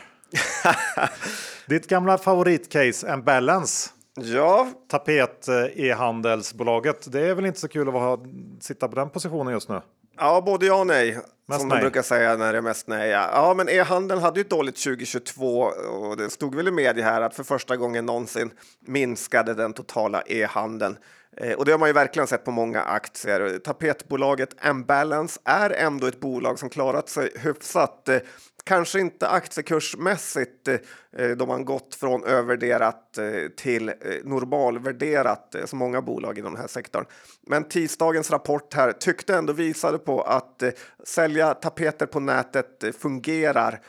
[1.67, 3.91] Ditt gamla favoritcase, en balance.
[4.21, 7.13] Ja, Tapet eh, e-handelsbolaget.
[7.13, 8.21] Det är väl inte så kul att vara,
[8.61, 9.81] sitta på den positionen just nu.
[10.17, 11.19] Ja, både ja och nej.
[11.49, 11.79] Mest som nej.
[11.79, 13.09] de brukar säga när det är mest nej.
[13.09, 17.05] Ja, ja men e-handeln hade ju ett dåligt 2022 och det stod väl i media
[17.05, 18.51] här att för första gången någonsin
[18.87, 20.97] minskade den totala e-handeln.
[21.37, 23.59] Eh, och det har man ju verkligen sett på många aktier.
[23.59, 28.09] Tapetbolaget Embalance är ändå ett bolag som klarat sig hyfsat.
[28.09, 28.19] Eh,
[28.65, 33.19] kanske inte aktiekursmässigt eh, då man gått från övervärderat
[33.57, 33.93] till
[34.25, 37.05] normalvärderat som många bolag inom den här sektorn.
[37.47, 40.63] Men tisdagens rapport här tyckte ändå visade på att
[41.05, 43.81] sälja tapeter på nätet fungerar.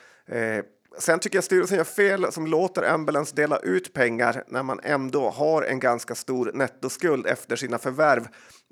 [1.00, 5.30] Sen tycker jag styrelsen gör fel som låter Ambulance dela ut pengar när man ändå
[5.30, 8.28] har en ganska stor nettoskuld efter sina förvärv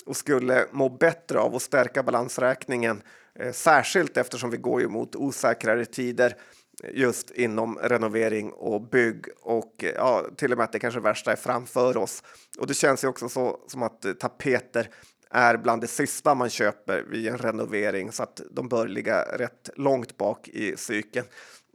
[0.06, 3.02] och skulle må bättre av att stärka balansräkningen.
[3.40, 6.36] Eh, särskilt eftersom vi går mot osäkrare tider
[6.84, 11.00] eh, just inom renovering och bygg och eh, ja, till och med att det kanske
[11.00, 12.24] värsta är framför oss.
[12.60, 14.90] Och det känns ju också så som att tapeter
[15.30, 19.70] är bland det sista man köper vid en renovering så att de bör ligga rätt
[19.76, 21.26] långt bak i cykeln.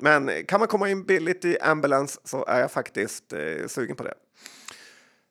[0.01, 4.03] Men kan man komma in billigt i ambulance så är jag faktiskt eh, sugen på
[4.03, 4.15] det.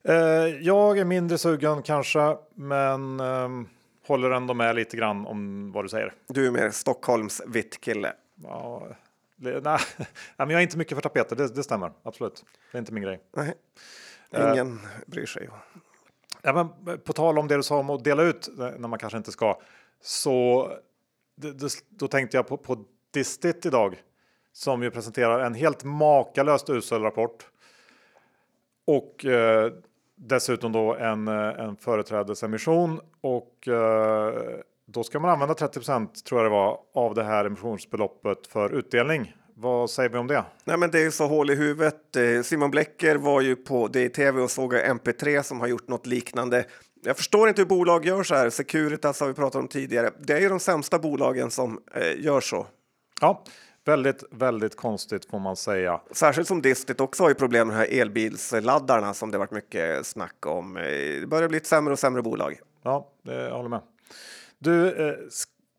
[0.04, 3.68] Eh, jag är mindre sugen kanske, men ehm,
[4.08, 6.14] håller ändå med lite grann om vad du säger.
[6.28, 8.14] Du är mer Stockholms vitt kille.
[8.44, 8.88] Ja,
[9.36, 9.80] det, nej,
[10.38, 12.46] men jag är inte mycket för tapeter, det, det stämmer absolut.
[12.72, 13.20] Det är inte min grej.
[13.36, 13.54] Nej,
[14.32, 15.50] ingen bryr sig.
[16.42, 19.00] Ja, men på tal om det du sa om att dela ut eh, när man
[19.00, 19.62] kanske inte ska,
[20.02, 20.68] så
[21.36, 24.02] det, då tänkte jag på, på Distit idag
[24.60, 27.48] som ju presenterar en helt makalöst usel rapport.
[28.88, 29.72] Och eh,
[30.16, 34.34] dessutom då en, eh, en företrädesemission och eh,
[34.86, 39.36] då ska man använda 30% tror jag det var av det här emissionsbeloppet för utdelning.
[39.56, 40.46] Vad säger vi om det?
[40.64, 42.16] Nej, men det är så hål i huvudet.
[42.16, 46.66] Eh, Simon Blecker var ju på DTV och såg MP3 som har gjort något liknande.
[47.04, 48.50] Jag förstår inte hur bolag gör så här.
[48.50, 50.12] Securitas har vi pratat om tidigare.
[50.20, 52.68] Det är ju de sämsta bolagen som eh, gör så.
[53.22, 53.44] Ja,
[53.90, 56.02] väldigt, väldigt konstigt får man säga.
[56.12, 60.06] Särskilt som Distit också har ju problem med de här elbilsladdarna som det varit mycket
[60.06, 60.78] snack om.
[60.78, 60.84] Eh,
[61.22, 62.60] Det börjar bli ett sämre och sämre bolag.
[62.84, 63.82] Ja, jag håller med.
[64.60, 65.16] Du, eh,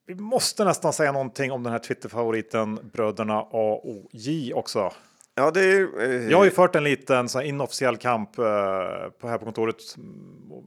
[0.07, 4.92] vi måste nästan säga någonting om den här Twitter-favoriten bröderna A och J också.
[5.35, 8.44] Ja, det är eh, Jag har ju fört en liten så här, inofficiell kamp eh,
[9.20, 9.77] på här på kontoret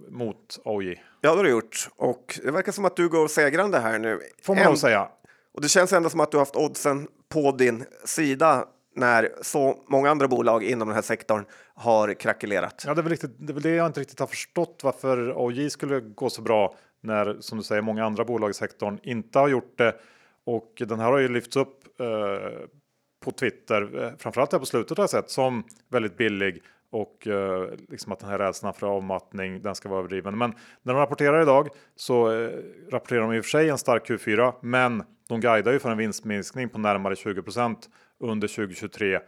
[0.10, 1.04] mot AOJ.
[1.22, 1.90] Ja, det har du gjort.
[1.96, 4.20] Och det verkar som att du går segrande här nu.
[4.44, 5.08] Får man nog säga.
[5.54, 9.84] Och det känns ändå som att du har haft oddsen på din sida när så
[9.88, 11.46] många andra bolag inom den här sektorn
[11.76, 12.84] har krackelerat.
[12.88, 15.48] Ja, det är, väl riktigt, det är väl det jag inte riktigt har förstått varför
[15.48, 19.40] AJ skulle gå så bra när, som du säger, många andra bolag i sektorn inte
[19.40, 19.96] har gjort det.
[20.46, 22.08] Och den här har ju lyfts upp eh,
[23.26, 26.64] på Twitter, eh, framförallt här på slutet har jag sett, som väldigt billig
[26.94, 30.38] och eh, liksom att den här rädslan för avmattning, den ska vara överdriven.
[30.38, 32.50] Men när de rapporterar idag så eh,
[32.90, 35.98] rapporterar de i och för sig en stark Q4, men de guidar ju för en
[35.98, 37.76] vinstminskning på närmare 20%
[38.20, 39.20] under 2023.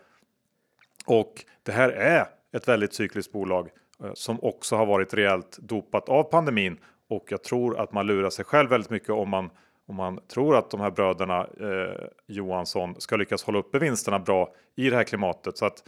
[1.05, 3.69] Och det här är ett väldigt cykliskt bolag
[4.03, 6.77] eh, som också har varit rejält dopat av pandemin
[7.09, 9.49] och jag tror att man lurar sig själv väldigt mycket om man
[9.87, 14.53] om man tror att de här bröderna eh, Johansson ska lyckas hålla uppe vinsterna bra
[14.75, 15.57] i det här klimatet.
[15.57, 15.83] Så att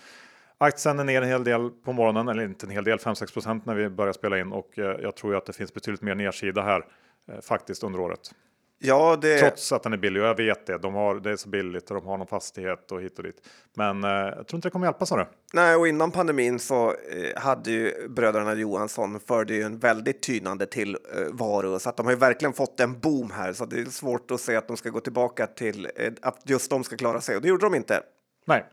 [0.57, 3.75] aktien är ner en hel del på morgonen, eller inte en hel del, 5-6 när
[3.75, 6.61] vi börjar spela in och eh, jag tror ju att det finns betydligt mer nedsida
[6.61, 6.85] här
[7.31, 8.31] eh, faktiskt under året.
[8.79, 9.39] Ja, det...
[9.39, 10.77] Trots att den är billig och jag vet det.
[10.77, 13.47] De har, det är så billigt och de har någon fastighet och hit och dit.
[13.75, 15.27] Men eh, jag tror inte det kommer hjälpa så det.
[15.53, 20.65] Nej, och innan pandemin så eh, hade ju bröderna Johansson förde ju en väldigt tynande
[20.65, 23.85] tillvaro eh, så att de har ju verkligen fått en boom här så det är
[23.85, 27.21] svårt att se att de ska gå tillbaka till eh, att just de ska klara
[27.21, 28.01] sig och det gjorde de inte.
[28.45, 28.65] Nej.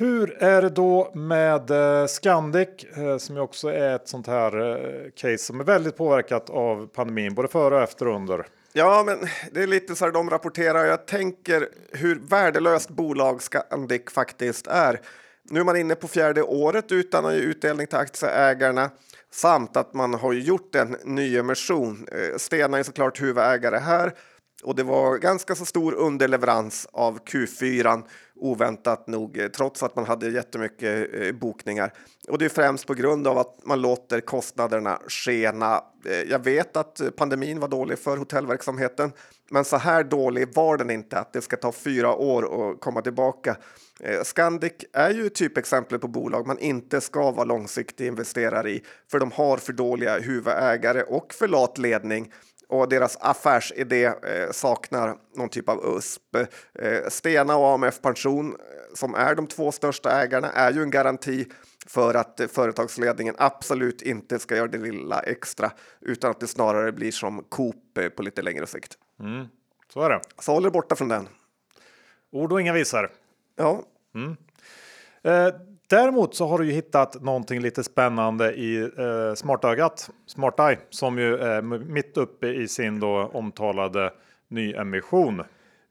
[0.00, 4.60] Hur är det då med eh, Scandic eh, som ju också är ett sånt här
[4.60, 8.46] eh, case som är väldigt påverkat av pandemin både före och efter och under?
[8.72, 9.18] Ja, men
[9.52, 10.84] det är lite så här de rapporterar.
[10.84, 15.00] Jag tänker hur värdelöst bolag Scandic faktiskt är.
[15.50, 18.90] Nu är man inne på fjärde året utan att ge utdelning till aktieägarna
[19.32, 22.06] samt att man har gjort en nyemission.
[22.36, 24.12] Stena är såklart huvudägare här
[24.62, 28.02] och det var ganska så stor underleverans av Q4
[28.40, 31.92] oväntat nog, eh, trots att man hade jättemycket eh, bokningar.
[32.28, 35.84] Och det är främst på grund av att man låter kostnaderna skena.
[36.04, 39.12] Eh, jag vet att pandemin var dålig för hotellverksamheten,
[39.50, 43.02] men så här dålig var den inte att det ska ta fyra år att komma
[43.02, 43.56] tillbaka.
[44.22, 49.32] Scandic är ju typexemplet på bolag man inte ska vara långsiktig investerare i, för de
[49.32, 52.32] har för dåliga huvudägare och för lat ledning
[52.70, 56.36] och deras affärsidé eh, saknar någon typ av USP.
[56.74, 60.90] Eh, Stena och AMF Pension, eh, som är de två största ägarna, är ju en
[60.90, 61.46] garanti
[61.86, 66.92] för att eh, företagsledningen absolut inte ska göra det lilla extra utan att det snarare
[66.92, 68.98] blir som Coop eh, på lite längre sikt.
[69.20, 69.46] Mm,
[69.92, 70.20] så är det.
[70.38, 71.28] Så håll er borta från den.
[72.30, 73.10] Ord och inga visor.
[73.56, 73.82] Ja.
[74.14, 74.36] Mm.
[75.22, 75.54] Eh,
[75.90, 81.36] Däremot så har du ju hittat någonting lite spännande i eh, smartögat, SmartEye, som ju
[81.36, 84.12] är mitt uppe i sin då omtalade
[84.48, 85.42] nyemission.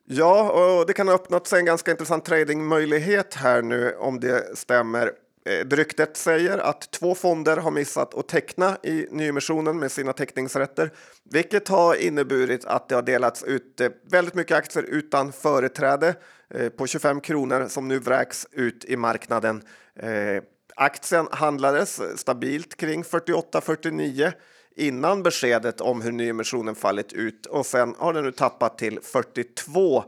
[0.06, 4.58] Ja, och det kan ha öppnat sig en ganska intressant tradingmöjlighet här nu om det
[4.58, 5.12] stämmer.
[5.45, 10.91] Eh, ryktet säger att två fonder har missat att teckna i nyemissionen med sina teckningsrätter,
[11.24, 16.16] vilket har inneburit att det har delats ut eh, väldigt mycket aktier utan företräde
[16.54, 19.62] Eh, på 25 kronor som nu vräks ut i marknaden.
[19.95, 20.43] Eh,
[20.76, 24.32] aktien handlades stabilt kring 48-49
[24.76, 30.04] innan beskedet om hur nyemissionen fallit ut och sen har den nu tappat till 42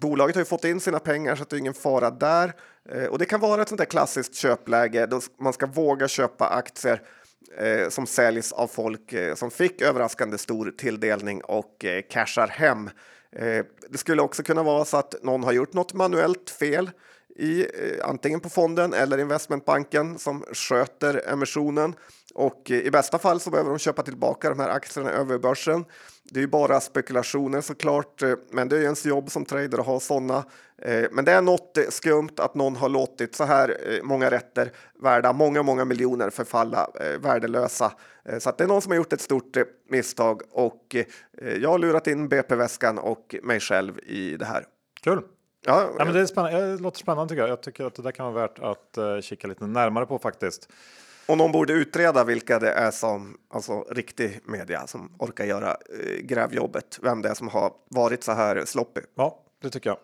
[0.00, 2.52] Bolaget har ju fått in sina pengar så det är ingen fara där.
[2.88, 6.48] Eh, och det kan vara ett sånt där klassiskt köpläge då man ska våga köpa
[6.48, 7.02] aktier
[7.88, 12.90] som säljs av folk som fick överraskande stor tilldelning och cashar hem.
[13.36, 16.90] Eh, det skulle också kunna vara så att någon har gjort något manuellt fel
[17.36, 21.94] i eh, antingen på fonden eller investmentbanken som sköter emissionen
[22.34, 25.84] och eh, i bästa fall så behöver de köpa tillbaka de här aktierna över börsen.
[26.32, 29.86] Det är ju bara spekulationer såklart, eh, men det är ens jobb som trader att
[29.86, 30.44] ha sådana.
[30.82, 34.72] Eh, men det är något skumt att någon har låtit så här eh, många rätter
[35.02, 37.92] värda många, många miljoner förfalla värdelösa.
[38.38, 39.56] Så att det är någon som har gjort ett stort
[39.88, 40.96] misstag och
[41.60, 44.64] jag har lurat in BP-väskan och mig själv i det här.
[45.02, 45.22] Kul!
[45.66, 46.76] Ja, ja, men det, är spännande.
[46.76, 47.50] det låter spännande tycker jag.
[47.50, 50.68] Jag tycker att det där kan vara värt att kika lite närmare på faktiskt.
[51.26, 56.20] Och någon borde utreda vilka det är som, alltså riktig media, som orkar göra eh,
[56.22, 56.98] grävjobbet.
[57.02, 59.00] Vem det är som har varit så här sloppy.
[59.14, 59.98] Ja, det tycker jag.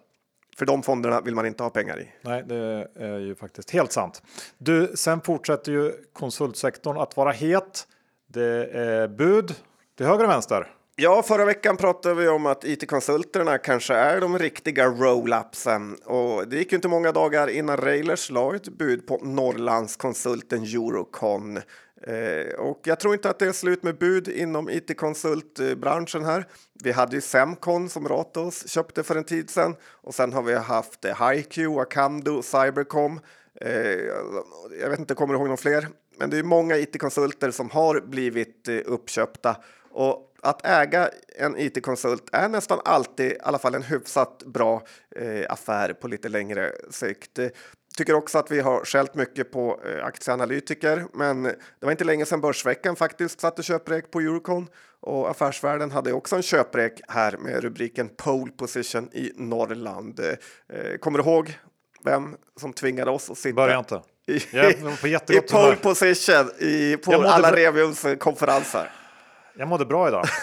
[0.59, 2.09] För de fonderna vill man inte ha pengar i.
[2.23, 4.23] Nej, det är ju faktiskt helt sant.
[4.59, 7.87] Du, sen fortsätter ju konsultsektorn att vara het.
[8.27, 9.55] Det är bud
[9.97, 10.75] till höger och vänster.
[11.01, 16.57] Ja, förra veckan pratade vi om att it-konsulterna kanske är de riktiga roll-upsen och det
[16.57, 21.57] gick ju inte många dagar innan Railers la ett bud på Norrlandskonsulten Eurocon.
[22.03, 26.47] Eh, och jag tror inte att det är slut med bud inom it-konsultbranschen här.
[26.85, 30.55] Vi hade ju Semcon som Ratos köpte för en tid sedan och sen har vi
[30.55, 33.21] haft eh, HiQ, Acamdo, Cybercom.
[33.61, 33.71] Eh,
[34.81, 35.89] jag vet inte, kommer du ihåg någon fler?
[36.19, 39.57] Men det är många it-konsulter som har blivit eh, uppköpta
[39.91, 44.83] och att äga en it-konsult är nästan alltid i alla fall en hyfsat bra
[45.17, 47.39] eh, affär på lite längre sikt.
[47.97, 52.27] Tycker också att vi har skällt mycket på eh, aktieanalytiker, men det var inte länge
[52.27, 54.69] sedan Börsveckan faktiskt satte köprek på Eurocon
[55.01, 60.21] och Affärsvärlden hade också en köprek här med rubriken Pole Position i Norrland.
[60.21, 61.59] Eh, kommer du ihåg
[62.05, 64.03] vem som tvingade oss att sitta Börja inte.
[64.27, 67.57] i, Jag på i pole position i, på alla.
[67.57, 68.91] Reviums konferenser?
[69.59, 70.25] Jag mådde bra idag.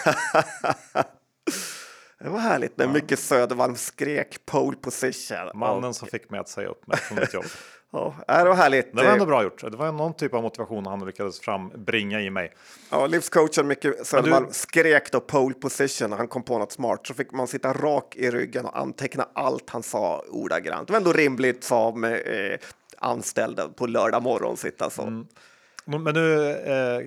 [2.18, 5.50] Det var härligt när Micke Södermalm skrek pole position.
[5.54, 7.44] Mannen Och, som fick mig att säga upp mig från mitt jobb.
[7.90, 8.96] ja, det var härligt.
[8.96, 9.60] Det var ändå bra gjort.
[9.60, 12.52] Det var någon typ av motivation han lyckades frambringa i mig.
[12.90, 17.06] Ja, livscoachen Micke Södermalm skrek då pole position och han kom på något smart.
[17.06, 20.86] Så fick man sitta rak i ryggen och anteckna allt han sa ordagrant.
[20.86, 22.12] Det var ändå rimligt som eh,
[22.98, 25.02] anställda på lördag morgon sitta så.
[25.02, 25.26] Mm.
[25.84, 27.00] Men nu eh,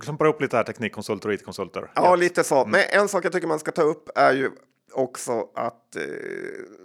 [0.00, 1.90] klumpar, ihop lite här teknikkonsulter och it-konsulter.
[1.94, 2.66] Ja, lite så.
[2.66, 4.50] Men en sak jag tycker man ska ta upp är ju
[4.92, 6.02] också att eh,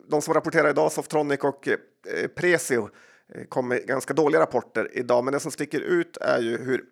[0.10, 1.78] de som rapporterar idag, Softronic och eh,
[2.28, 2.90] Presio,
[3.36, 5.24] eh, kom med ganska dåliga rapporter idag.
[5.24, 6.84] Men det som sticker ut är ju hur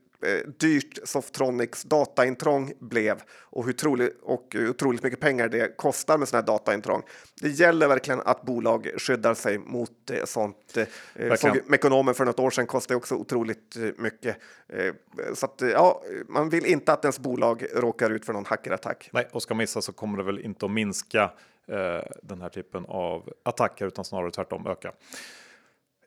[0.59, 3.21] dyrt Softronics dataintrång blev
[3.53, 7.03] och hur troligt, och otroligt mycket pengar det kostar med sådana här dataintrång.
[7.41, 10.77] Det gäller verkligen att bolag skyddar sig mot eh, sånt.
[11.15, 14.37] Eh, såg Mekonomen för något år sedan kostade också otroligt eh, mycket.
[14.69, 14.93] Eh,
[15.33, 19.09] så att, eh, ja, man vill inte att ens bolag råkar ut för någon hackerattack.
[19.13, 21.23] Nej, och ska missa så kommer det väl inte att minska
[21.67, 24.91] eh, den här typen av attacker utan snarare tvärtom öka.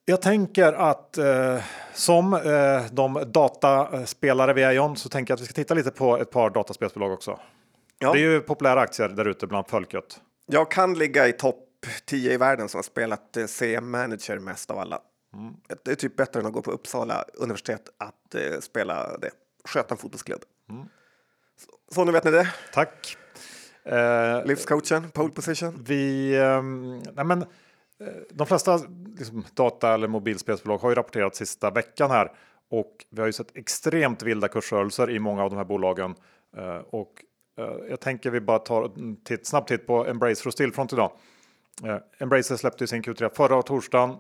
[0.09, 1.59] Jag tänker att eh,
[1.95, 5.91] som eh, de dataspelare vi är John så tänker jag att vi ska titta lite
[5.91, 7.41] på ett par dataspelsbolag också.
[7.99, 8.13] Ja.
[8.13, 10.21] Det är ju populära aktier där ute bland folket.
[10.47, 14.71] Jag kan ligga i topp 10 i världen som har spelat eh, CM Manager mest
[14.71, 15.01] av alla.
[15.35, 15.55] Mm.
[15.85, 19.31] Det är typ bättre än att gå på Uppsala universitet att eh, spela det.
[19.65, 20.43] Sköta en fotbollsklubb.
[20.71, 20.85] Mm.
[21.59, 22.55] Så, så nu vet ni det.
[22.73, 23.17] Tack!
[23.85, 25.85] Eh, Livscoachen, pole position.
[25.87, 27.45] Vi, ehm, nej men,
[28.31, 28.81] de flesta
[29.19, 32.33] liksom, data eller mobilspelsbolag har ju rapporterat sista veckan här
[32.71, 36.15] och vi har ju sett extremt vilda kursrörelser i många av de här bolagen.
[36.57, 37.25] Eh, och
[37.59, 41.13] eh, jag tänker vi bara tar en titt, snabb titt på Embracer och Stillfront idag.
[41.85, 44.17] Eh, Embracer släppte sin Q3 förra torsdagen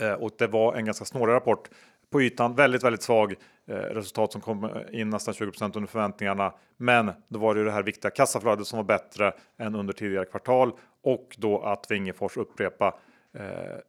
[0.00, 1.68] eh, och det var en ganska snårig rapport.
[2.10, 3.34] På ytan väldigt, väldigt svag
[3.66, 6.52] Eh, resultat som kom eh, in nästan 20% under förväntningarna.
[6.76, 10.24] Men då var det ju det här viktiga kassaflödet som var bättre än under tidigare
[10.24, 12.94] kvartal och då att Vingefors upprepa
[13.34, 13.42] eh,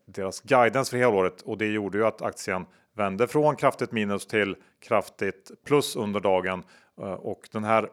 [0.05, 4.55] deras guidance för helåret och det gjorde ju att aktien vände från kraftigt minus till
[4.87, 6.63] kraftigt plus under dagen
[7.01, 7.89] eh, och den här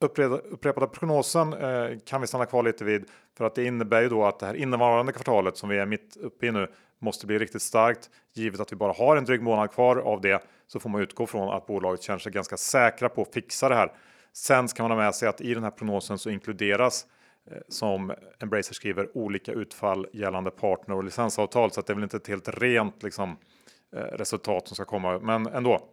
[0.00, 3.04] upprepade, upprepade prognosen eh, kan vi stanna kvar lite vid
[3.38, 6.16] för att det innebär ju då att det här innevarande kvartalet som vi är mitt
[6.16, 6.68] uppe i nu
[6.98, 8.10] måste bli riktigt starkt.
[8.32, 11.26] Givet att vi bara har en dryg månad kvar av det så får man utgå
[11.26, 13.92] från att bolaget känner sig ganska säkra på att fixa det här.
[14.32, 17.06] Sen ska man ha med sig att i den här prognosen så inkluderas
[17.50, 22.04] eh, som Embracer skriver olika utfall gällande partner och licensavtal så att det är väl
[22.04, 23.36] inte ett helt rent liksom,
[23.92, 25.88] eh, resultat som ska komma, men ändå.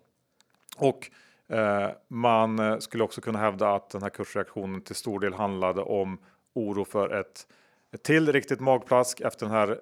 [0.77, 1.11] Och
[1.55, 6.17] eh, man skulle också kunna hävda att den här kursreaktionen till stor del handlade om
[6.55, 7.47] oro för ett,
[7.93, 9.79] ett till riktigt magplask efter den här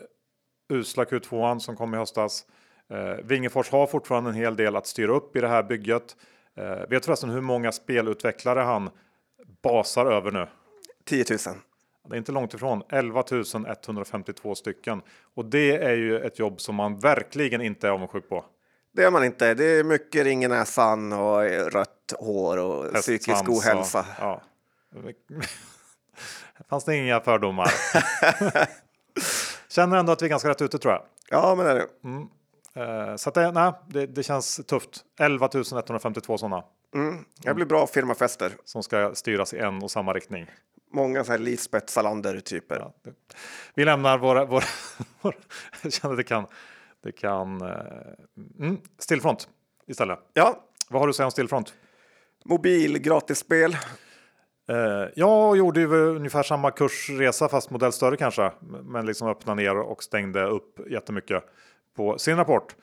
[0.74, 2.46] usla Q2 som kom i höstas.
[2.90, 6.16] Eh, Vingefors har fortfarande en hel del att styra upp i det här bygget.
[6.58, 8.90] Eh, vet förresten hur många spelutvecklare han
[9.62, 10.48] basar över nu?
[11.06, 11.40] 10 000.
[12.10, 13.24] Det är inte långt ifrån 11
[13.84, 15.02] 152 stycken
[15.36, 18.46] och det är ju ett jobb som man verkligen inte är avundsjuk på.
[18.94, 19.54] Det är man inte.
[19.54, 24.00] Det är mycket ring i näsan och eh, rött hår och psykisk Hästsvans ohälsa.
[24.00, 24.42] Och, ja.
[26.70, 27.68] Fanns det inga fördomar?
[29.76, 31.02] Känner ändå att vi är ganska rätt ute tror jag.
[31.30, 31.90] Ja, men det är det.
[32.82, 35.04] Eh, så att det, nej, det, det känns tufft.
[35.20, 36.64] 11 152 sådana
[36.96, 37.26] Mm.
[37.38, 38.52] Det blir bra firmafester.
[38.64, 40.52] som ska styras i en och samma riktning.
[40.92, 42.76] Många så här Lisbeth Salander-typer.
[42.76, 43.14] Ja, det,
[43.74, 44.46] vi lämnar våra...
[44.46, 44.66] våra,
[45.22, 45.36] våra
[45.84, 46.46] jag känner att det kan...
[47.04, 47.68] Det kan eh,
[48.60, 49.50] mm, stillfront
[49.88, 50.20] istället.
[50.34, 51.74] Ja, Vad har du att säga om stillfront?
[52.46, 53.78] mobil gratisspel.
[54.70, 58.52] Eh, jag gjorde ju ungefär samma kursresa fast modell större kanske.
[58.84, 61.44] Men liksom öppnade ner och stängde upp jättemycket
[61.96, 62.76] på sin rapport.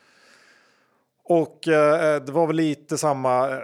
[1.24, 3.58] Och eh, det var väl lite samma eh,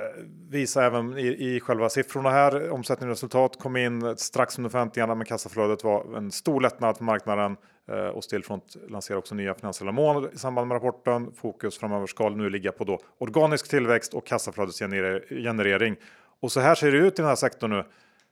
[0.51, 2.71] visa även i, i själva siffrorna här.
[2.71, 7.05] Omsättning och resultat kom in strax under förväntningarna men kassaflödet var en stor lättnad för
[7.05, 7.57] marknaden.
[7.91, 11.33] Eh, och Stillfront lanserar också nya finansiella mål i samband med rapporten.
[11.33, 15.97] Fokus framöver ska nu ligga på då organisk tillväxt och kassaflödesgenerering.
[16.41, 17.85] Och så här ser det ut i den här sektorn nu.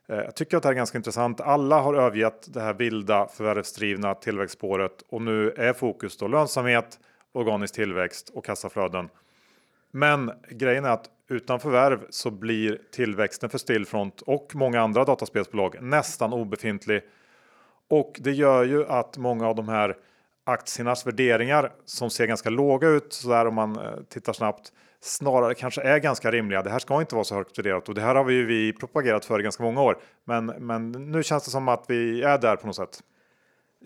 [0.07, 1.41] Eh, jag tycker att det här är ganska intressant.
[1.41, 6.99] Alla har övergett det här vilda förvärvsdrivna tillväxtspåret och nu är fokus då lönsamhet,
[7.33, 9.09] organisk tillväxt och kassaflöden.
[9.91, 15.81] Men grejen är att utan förvärv så blir tillväxten för Stillfront och många andra dataspelsbolag
[15.81, 17.01] nästan obefintlig.
[17.89, 19.97] Och det gör ju att många av de här
[20.43, 24.71] aktiernas värderingar som ser ganska låga ut så där om man eh, tittar snabbt
[25.05, 26.61] snarare kanske är ganska rimliga.
[26.61, 28.73] Det här ska inte vara så högt värderat och det här har vi ju vi
[28.73, 29.97] propagerat för i ganska många år.
[30.25, 32.99] Men, men nu känns det som att vi är där på något sätt.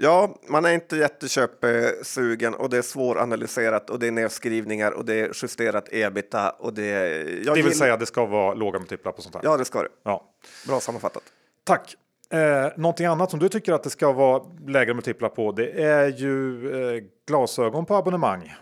[0.02, 5.14] Ja, man är inte jätteköpsugen och det är svåranalyserat och det är nedskrivningar och det
[5.20, 6.84] är justerat ebita och det.
[6.84, 9.42] Jag Det vill gillar- säga det ska vara låga multiplar på sånt här.
[9.44, 9.90] Ja, det ska det.
[10.04, 10.24] Ja.
[10.68, 11.24] Bra sammanfattat.
[11.64, 11.96] Tack.
[12.32, 16.08] Eh, någonting annat som du tycker att det ska vara lägre multiplar på det är
[16.08, 18.56] ju eh, glasögon på abonnemang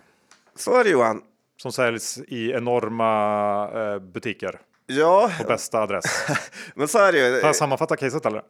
[0.55, 1.21] Så är det Johan.
[1.57, 6.05] Som säljs i enorma eh, butiker Ja, på bästa adress.
[6.75, 7.33] men så är det ju.
[7.41, 8.43] Har jag sammanfattat caset eller?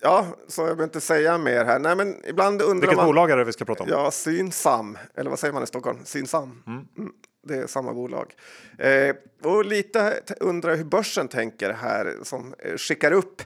[0.00, 1.78] Ja, så jag behöver inte säga mer här.
[1.78, 3.06] Nej, men ibland undrar Vilket man.
[3.06, 3.88] bolag är det vi ska prata om?
[3.90, 5.98] Ja, Synsam, eller vad säger man i Stockholm?
[6.04, 6.62] Synsam.
[6.66, 7.12] Mm.
[7.46, 8.34] Det är samma bolag.
[8.78, 13.42] Eh, och lite undrar hur börsen tänker här som eh, skickar upp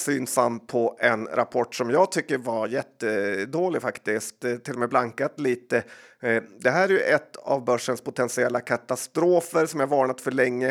[0.00, 5.82] Synsam på en rapport som jag tycker var jättedålig faktiskt, till och med blankat lite.
[6.20, 10.68] Eh, det här är ju ett av börsens potentiella katastrofer som jag varnat för länge.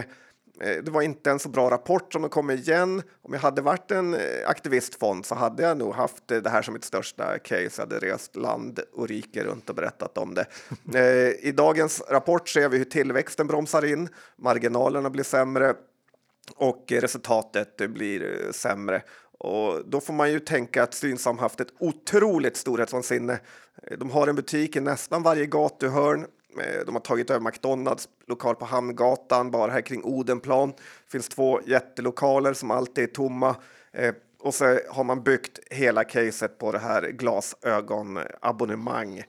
[0.62, 3.02] Eh, det var inte en så bra rapport som de kom igen.
[3.22, 6.74] Om jag hade varit en eh, aktivistfond så hade jag nog haft det här som
[6.74, 7.70] mitt största case.
[7.76, 10.46] Jag hade rest land och rike runt och berättat om det.
[11.42, 15.74] I dagens rapport ser vi hur tillväxten bromsar in, marginalerna blir sämre
[16.56, 19.02] och resultatet blir eh, sämre.
[19.38, 23.39] Och då får man ju tänka att Synsam haft ett otroligt storhetsvansinne.
[23.84, 26.26] Eh, de har en butik i nästan varje gatuhörn.
[26.62, 30.70] Eh, de har tagit över McDonalds lokal på Hamngatan, bara här kring Odenplan.
[30.70, 33.56] Det finns två jättelokaler som alltid är tomma.
[34.39, 39.24] Och så har man byggt hela caset på det här glasögonabonnemang.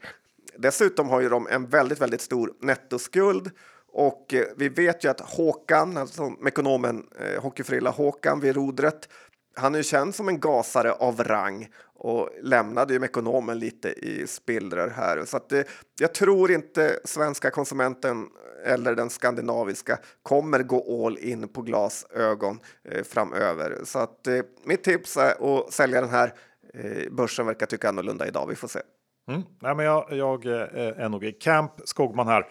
[0.57, 3.51] Dessutom har ju de en väldigt, väldigt stor nettoskuld
[3.93, 9.09] och eh, vi vet ju att Håkan, alltså ekonomen eh, hockeyfrilla Håkan vid rodret,
[9.55, 14.27] han är ju känd som en gasare av rang och lämnade ju ekonomen lite i
[14.27, 15.25] spillror här.
[15.25, 15.63] Så att, eh,
[16.01, 18.27] jag tror inte svenska konsumenten
[18.65, 23.79] eller den skandinaviska kommer gå all in på glasögon eh, framöver.
[23.85, 26.35] Så att eh, mitt tips är att sälja den här.
[26.75, 28.47] Eh, börsen verkar tycka annorlunda idag.
[28.47, 28.81] Vi får se.
[29.29, 29.43] Mm.
[29.61, 32.47] Nej, men jag, jag eh, är nog i camp Skogman här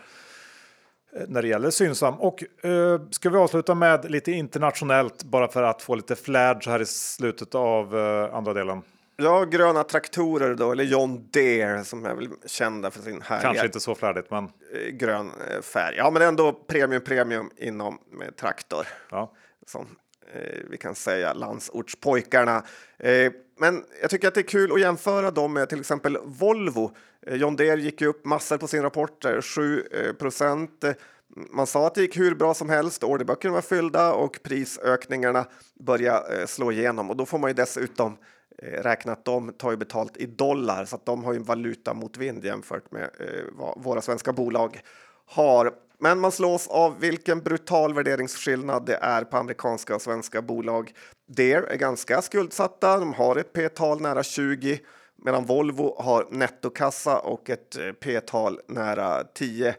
[1.27, 2.15] när det gäller Synsam.
[2.19, 6.69] Och eh, ska vi avsluta med lite internationellt bara för att få lite flärd så
[6.69, 8.81] här i slutet av eh, andra delen.
[9.21, 13.65] Ja, gröna traktorer då, eller John Deere som är väl kända för sin härliga Kanske
[13.65, 15.95] inte så flärdigt, men eh, grön eh, färg.
[15.97, 18.87] Ja, men ändå premium premium inom eh, traktor.
[19.11, 19.33] ja.
[19.67, 19.87] Som
[20.33, 22.63] eh, vi kan säga landsortspojkarna.
[22.97, 26.91] Eh, men jag tycker att det är kul att jämföra dem med till exempel Volvo.
[27.27, 30.83] Eh, John Deere gick ju upp massor på sin rapport, 7 eh, procent.
[30.83, 30.93] Eh,
[31.35, 35.45] man sa att det gick hur bra som helst, orderböckerna var fyllda och prisökningarna
[35.79, 37.09] började slå igenom.
[37.09, 38.17] Och då får man ju dessutom
[38.61, 41.93] räkna att de tar ju betalt i dollar så att de har ju en valuta
[41.93, 43.09] mot vind jämfört med
[43.51, 44.81] vad våra svenska bolag
[45.25, 45.73] har.
[45.99, 50.93] Men man slås av vilken brutal värderingsskillnad det är på amerikanska och svenska bolag.
[51.31, 52.99] Deere är ganska skuldsatta.
[52.99, 54.79] De har ett P-tal nära 20
[55.15, 59.69] medan Volvo har nettokassa och ett eh, P-tal nära 10.
[59.69, 59.75] Eh,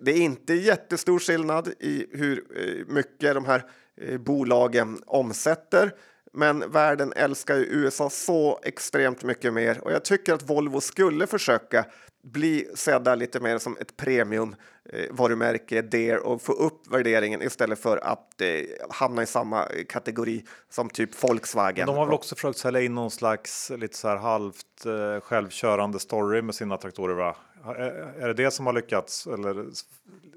[0.00, 3.62] det är inte jättestor skillnad i hur eh, mycket de här
[4.18, 5.94] bolagen omsätter.
[6.32, 11.26] Men världen älskar ju USA så extremt mycket mer och jag tycker att Volvo skulle
[11.26, 11.86] försöka
[12.32, 14.56] bli sedda lite mer som ett premium
[14.92, 18.48] eh, Deere och få upp värderingen istället för att eh,
[18.90, 21.86] hamna i samma eh, kategori som typ Volkswagen.
[21.86, 25.98] De har väl också försökt sälja in någon slags lite så här halvt eh, självkörande
[25.98, 27.36] story med sina traktorer, va?
[27.64, 29.26] Är, är det det som har lyckats?
[29.26, 29.66] Eller?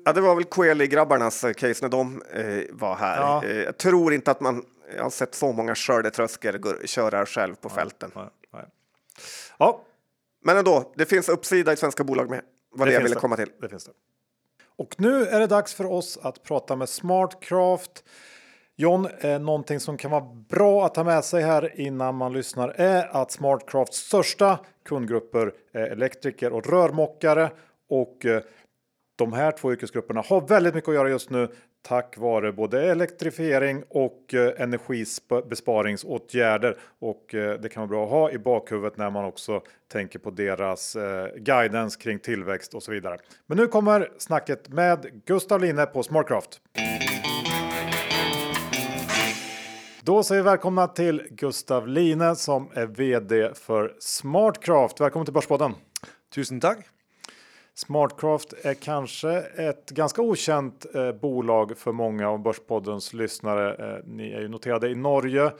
[0.05, 3.17] Ja, det var väl Coeli-grabbarnas eh, case när de eh, var här.
[3.17, 3.43] Ja.
[3.45, 4.65] Eh, jag tror inte att man
[4.95, 8.11] jag har sett så många skördetröskor köra själv på fälten.
[8.15, 8.65] Nej, nej.
[9.57, 9.81] Ja,
[10.43, 12.41] Men ändå, det finns uppsida i svenska bolag med.
[12.71, 13.49] Vad det, jag finns ville komma till.
[13.61, 13.91] Det finns det.
[14.77, 18.03] Och nu är det dags för oss att prata med Smartcraft.
[18.75, 22.69] John, eh, någonting som kan vara bra att ta med sig här innan man lyssnar
[22.69, 27.51] är att Smartcrafts största kundgrupper är elektriker och rörmokare
[27.89, 28.41] och eh,
[29.15, 31.47] de här två yrkesgrupperna har väldigt mycket att göra just nu
[31.81, 36.77] tack vare både elektrifiering och eh, energibesparingsåtgärder.
[36.99, 39.61] Och eh, det kan vara bra att ha i bakhuvudet när man också
[39.91, 43.17] tänker på deras eh, guidance kring tillväxt och så vidare.
[43.45, 46.61] Men nu kommer snacket med Gustav Line på Smartcraft.
[50.01, 55.01] Då säger vi välkomna till Gustav Line som är vd för Smartcraft.
[55.01, 55.73] Välkommen till Börspodden.
[56.35, 56.98] Tusen tack.
[57.79, 63.95] Smartcraft är kanske ett ganska okänt eh, bolag för många av Börspoddens lyssnare.
[63.95, 65.51] Eh, ni är ju noterade i Norge.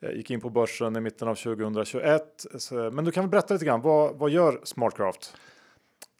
[0.00, 2.46] eh, gick in på börsen i mitten av 2021.
[2.58, 5.36] Så, Men du kan väl berätta lite grann, vad, vad gör Smartcraft?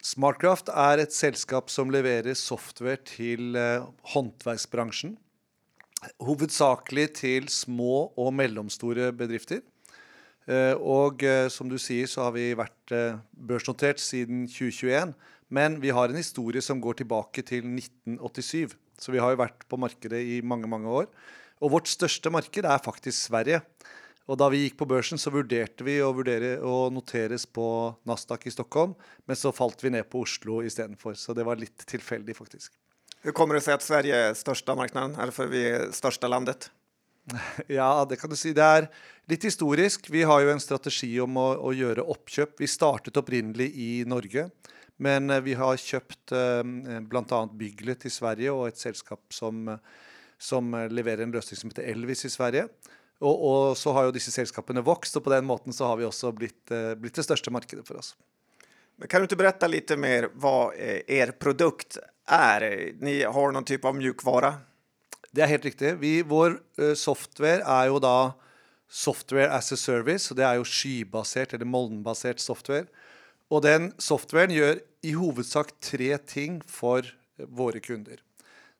[0.02, 5.16] Smartcraft är ett sällskap som levererar software till eh, hantverksbranschen.
[6.26, 9.60] Huvudsakligen till små och mellanstora bedrifter.
[10.46, 14.10] Eh, och eh, som du säger så har vi varit eh, börsnoterade børsnotert
[14.48, 15.08] 2021.
[15.48, 18.74] Men vi har en historie som går tilbake til 1987.
[18.98, 21.06] Så vi har jo vært på markedet i mange, mange år.
[21.62, 23.62] Og vårt største marked er faktisk Sverige.
[24.26, 27.66] Og da vi gikk på børsen, så vurderte vi å, vurdere å noteres på
[28.08, 31.14] Nasdaq i Stockholm, men så falt vi ned på Oslo istedenfor.
[31.14, 32.74] Så det var litt tilfeldig, faktisk.
[33.22, 35.14] Hur kommer det sig att Sverige är största marknaden?
[35.14, 36.70] Eller för vi är största landet?
[37.66, 38.52] Ja, det kan du si.
[38.52, 38.88] Det er
[39.30, 40.10] litt historisk.
[40.10, 42.54] Vi har jo en strategi om å, å gjøre oppkjøp.
[42.62, 44.48] Vi startet opprinnelig i Norge,
[44.96, 46.62] men eh, vi har kjøpt eh,
[47.10, 47.40] bl.a.
[47.52, 49.68] Bygglet i Sverige og et selskap som,
[50.38, 52.68] som eh, leverer en løsning som heter Elvis i Sverige.
[53.24, 56.08] Og, og så har jo disse selskapene vokst, og på den måten så har vi
[56.08, 58.14] også blitt, eh, blitt det største markedet for oss.
[58.96, 62.92] Men kan du inte berätta lite mer vad er produkt är?
[63.00, 64.54] Ni har någon typ av mjukvara.
[65.30, 65.98] Det er helt riktig.
[66.00, 66.56] Vi, vår
[66.96, 68.32] software er jo da
[68.88, 72.86] software as a service, og det er jo skybasert eller molnbasert software.
[73.48, 78.22] Och den softwaren gör i huvudsak tre ting för eh, våra kunder.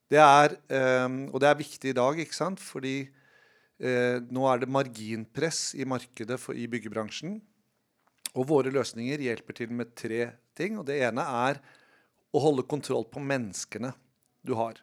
[0.09, 2.61] Det eh, är, och det är viktigt idag, ikke sant?
[2.61, 3.09] Fordi
[3.79, 7.41] eh, nå er det marginpress i markedet for, i byggebransjen.
[8.33, 10.79] Och våra lösningar hjälper till med tre ting.
[10.79, 11.61] och det ene är
[12.33, 13.93] att hålla kontroll på människorna
[14.43, 14.75] du har.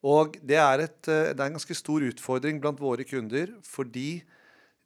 [0.00, 4.22] Och det är et, eh, det er en ganske stor utfordring bland våra kunder, fordi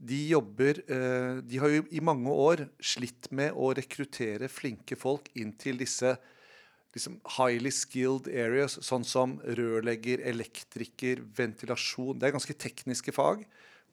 [0.03, 5.29] de jobber eh, De har jo i mange år slitt med å rekruttere flinke folk
[5.39, 6.17] inn til disse
[6.93, 12.19] liksom highly skilled areas, sånn som rørlegger, elektriker, ventilasjon.
[12.19, 13.47] Det er ganske tekniske fag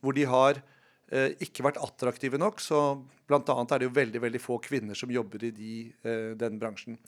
[0.04, 0.60] hvor de har
[1.12, 2.60] eh, ikke vært attraktive nok.
[2.64, 2.82] Så
[3.30, 6.60] blant annet er det jo veldig, veldig få kvinner som jobber i de, eh, den
[6.60, 7.00] bransjen.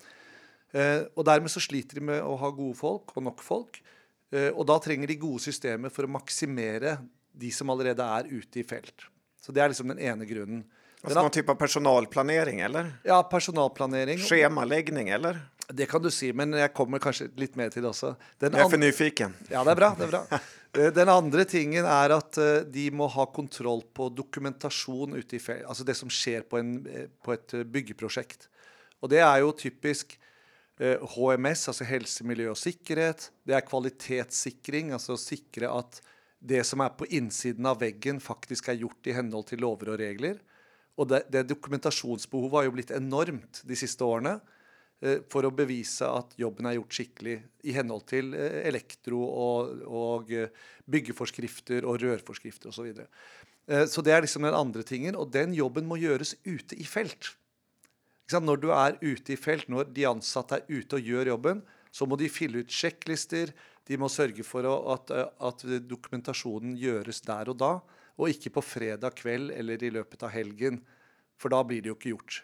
[0.71, 3.81] Eh, og dermed så sliter de med å ha gode folk og nok folk.
[4.31, 6.95] Eh, og da trenger de gode systemer for å maksimere
[7.33, 9.07] de som allerede er ute i felt.
[9.41, 10.63] Så det er liksom den ene grunnen.
[11.01, 12.91] Den någon typ av personalplanering eller?
[13.03, 14.19] ja, personalplanering.
[14.21, 15.39] Schemaläggning eller?
[15.71, 18.15] Det kan du si, men jeg kommer kanskje litt mer til det også.
[18.39, 19.33] Den Jag är an- för nyfiken.
[19.49, 19.95] Ja, det er bra.
[19.97, 20.39] det er bra.
[20.73, 25.39] Eh, Den andre tingen er at eh, de må ha kontroll på dokumentasjon ute i
[25.43, 28.47] fel, altså det som skjer på, en, eh, på et byggeprosjekt.
[29.03, 30.15] Og det er jo typisk
[30.79, 33.27] HMS, altså helse, miljø og sikkerhet.
[33.45, 35.99] Det er kvalitetssikring, altså sikre at
[36.43, 39.97] det som är på insidan av väggen faktiskt är gjort i henhold till lover och
[39.97, 40.41] regler.
[40.95, 44.39] Och det, det dokumentationsbehovet har ju blivit enormt de sista åren
[45.01, 50.31] eh, att bevisa att jobben är gjort skickligt i henhold till eh, elektro- och, och
[50.31, 50.49] eh,
[50.85, 53.07] byggeforskrifter och rørforskrifter och Så, vidare.
[53.67, 56.83] Eh, så det är liksom den andra tingen, och den jobben måste göras ute i
[56.83, 57.25] fält.
[58.23, 61.61] Liksom, när du är ute i fält, när de ansatte är ute och gör jobben,
[61.91, 63.49] så måste de fylla ut checklistor
[63.87, 67.73] de må sørge for at, eh, at dokumentasjonen gjøres der og da,
[68.21, 70.81] og ikke på fredag kveld eller i løpet av helgen.
[71.41, 72.43] For da blir det jo ikke gjort.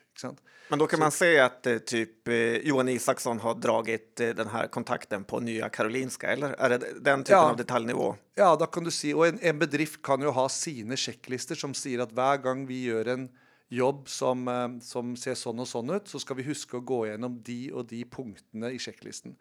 [0.70, 4.68] Men då kan man säga att eh, typ eh, Johan Isaksson har dragit den här
[4.68, 7.50] kontakten på Nya Karolinska, eller är det den typen Ja.
[7.50, 8.16] av detaljnivå?
[8.36, 11.74] Ja, da kan du si, og en, en bedrift kan jo ha sine sjekklister som
[11.78, 13.30] sier at hver gang vi gjør en
[13.70, 14.48] jobb som,
[14.82, 17.86] som ser sånn og sånn ut, så skal vi huske å gå gjennom de og
[17.90, 19.36] de punktene i sjekklisten.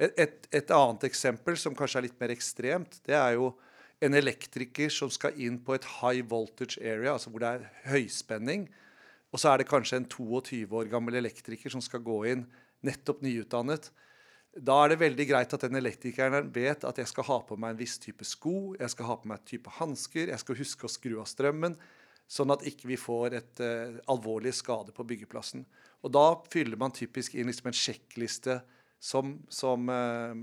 [0.00, 3.52] Et, et, annet eksempel som kanskje er litt mer ekstremt, det er jo
[4.00, 8.64] en elektriker som skal inn på et high voltage area, altså hvor det er høyspenning.
[9.30, 12.46] Og så er det kanskje en 22 år gammel elektriker som skal gå inn,
[12.86, 13.90] nettopp nyutdannet.
[14.56, 17.76] Da er det veldig greit at den elektrikeren vet at jeg skal ha på meg
[17.76, 20.88] en viss type sko, jeg skal ha på meg et type hansker, jeg skal huske
[20.88, 21.76] å skru av strømmen,
[22.30, 25.62] sånn at ikke vi får et uh, alvorlig skade på byggeplassen.
[26.00, 28.62] Og da fyller man typisk inn liksom en sjekkliste
[29.00, 30.34] som, som eh,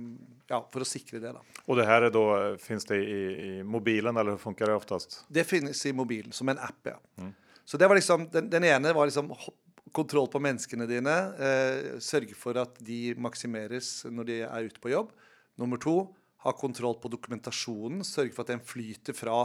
[0.48, 1.32] ja, for å sikre det.
[1.32, 1.42] da.
[1.66, 5.26] Och det här är då, finns det i, i mobilen eller hur funkar det oftast?
[5.28, 7.00] Det finnes i mobilen som en app, ja.
[7.66, 9.34] Så det var liksom, den, den ene var liksom
[9.92, 11.16] kontroll på menneskene dine.
[11.38, 15.12] Eh, sørge for at de maksimeres når de er ute på jobb.
[15.60, 15.98] Nummer to,
[16.46, 18.06] ha kontroll på dokumentasjonen.
[18.08, 19.42] Sørge for at den flyter fra,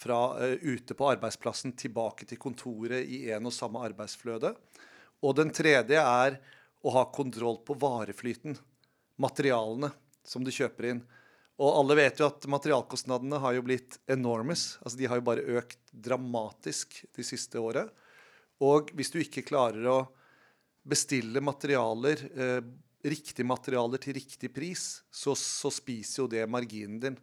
[0.00, 4.54] fra eh, ute på arbeidsplassen tilbake til kontoret i en og samme arbeidsfløte.
[5.22, 6.38] Og den tredje er
[6.82, 8.56] å ha kontroll på vareflyten.
[9.18, 9.90] Materialene
[10.28, 11.00] som du kjøper inn.
[11.58, 14.76] Og alle vet jo at materialkostnadene har jo blitt enormous.
[14.84, 17.90] Altså de har jo bare økt dramatisk de siste året.
[18.62, 19.98] Og hvis du ikke klarer å
[20.88, 22.60] bestille materialer, eh,
[23.08, 27.18] riktige materialer til riktig pris, så, så spiser jo det marginen din.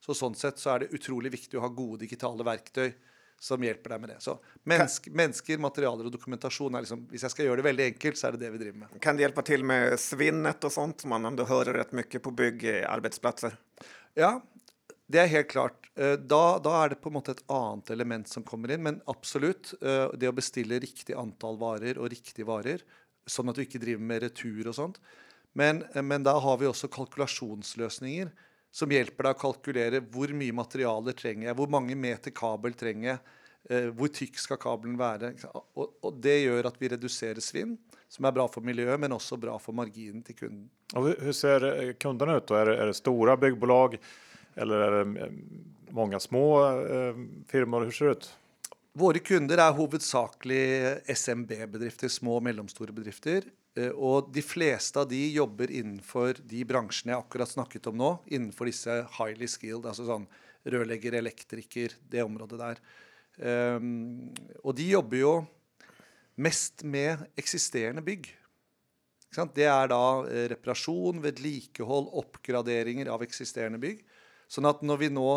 [0.00, 2.92] Så sånn sett så er det utrolig viktig å ha gode digitale verktøy
[3.40, 4.18] som hjelper deg med det.
[4.20, 4.34] Så
[4.68, 8.28] mennesk, mennesker, materialer og dokumentasjon er liksom Hvis jeg skal gjøre det veldig enkelt, så
[8.28, 9.00] er det det vi driver med.
[9.00, 12.30] Kan det hjälpa till med svinnet och sånt som man ändå hör rätt mycket på
[12.30, 13.56] byggarbetsplatser?
[14.14, 14.42] Ja,
[15.08, 15.90] det er helt klart.
[15.96, 18.82] Eh, Da, da er det på en måte et annet element som kommer inn.
[18.82, 22.84] Men absolutt, eh, det å bestille riktig antall varer og riktige varer,
[23.26, 25.00] sånn at du ikke driver med retur og sånt.
[25.54, 28.30] Men, eh, men da har vi også kalkulasjonsløsninger
[28.70, 33.08] som hjelper deg å kalkulere hvor mye materialer trenger jeg, hvor mange meter kabel trenger
[33.12, 33.18] jeg,
[33.70, 35.32] eh, hvor tykk skal kabelen være.
[35.38, 35.64] sant?
[35.74, 37.76] Og, og det gjør at vi reduserer svinn,
[38.10, 40.68] som er bra for miljøet, men også bra for marginen til kunden.
[40.94, 42.50] Och hur hur ser eh, kunderna ut?
[42.50, 43.98] Är det, är det stora byggbolag
[44.54, 45.32] eller är det eh,
[45.90, 47.14] många små eh,
[47.46, 47.84] firmor?
[47.84, 48.34] Hur ser det ut?
[48.92, 53.44] Våre kunder er hovedsakelig SMB-bedrifter, små og mellomstore bedrifter.
[53.78, 58.10] Eh, og de fleste av de jobber innenfor de bransjene jeg akkurat snakket om nå.
[58.32, 60.26] Innenfor disse highly skilled, altså sånn
[60.70, 62.82] rørlegger, elektriker, det området der.
[63.40, 65.32] Um, og de jobber jo
[66.40, 68.26] mest med eksisterende bygg.
[69.30, 69.54] Ikke sant?
[69.56, 74.02] Det er da eh, reparasjon, vedlikehold, oppgraderinger av eksisterende bygg.
[74.50, 75.30] Sånn at når vi nå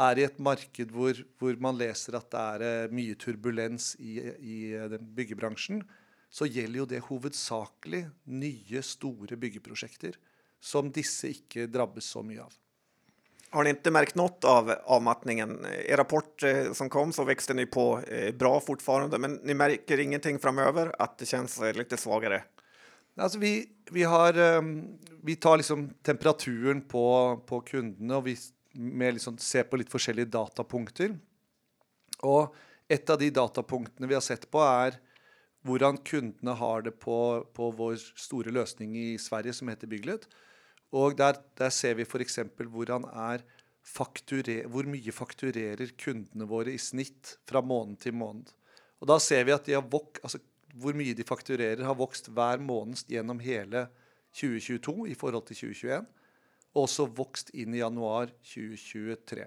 [0.00, 4.16] er i et marked hvor, hvor man leser at det er eh, mye turbulens i,
[4.40, 4.56] i
[5.14, 5.84] byggebransjen,
[6.34, 10.16] så gjelder jo det hovedsakelig nye, store byggeprosjekter
[10.64, 12.54] som disse ikke drabbes så mye av.
[13.54, 15.60] Har ni inte märkt något av avmattningen?
[15.86, 20.00] Er rapport eh, som kom så växte ni på eh, bra fortfarande, men ni märker
[20.00, 22.42] ingenting framöver att det känns eh, lite svagare?
[23.16, 27.06] Altså vi, vi, har, um, vi tar liksom temperaturen på,
[27.46, 28.36] på kundene, og vi
[28.72, 31.14] med liksom ser på litt forskjellige datapunkter.
[32.26, 32.56] Og
[32.90, 34.98] et av de datapunktene vi har sett på, er
[35.64, 37.18] hvordan kundene har det på,
[37.56, 40.26] på vår store løsning i Sverige, som heter Bygglet.
[40.94, 42.38] Og der, der ser vi f.eks.
[42.60, 43.44] hvordan er
[43.84, 48.52] fakturer, hvor mye fakturerer kundene våre i snitt fra måned til måned.
[49.00, 50.40] Og da ser vi at de har vok altså
[50.74, 53.86] hvor mye de fakturerer, har vokst hver måned gjennom hele
[54.34, 56.06] 2022 i forhold til 2021.
[56.74, 59.46] Og også vokst inn i januar 2023.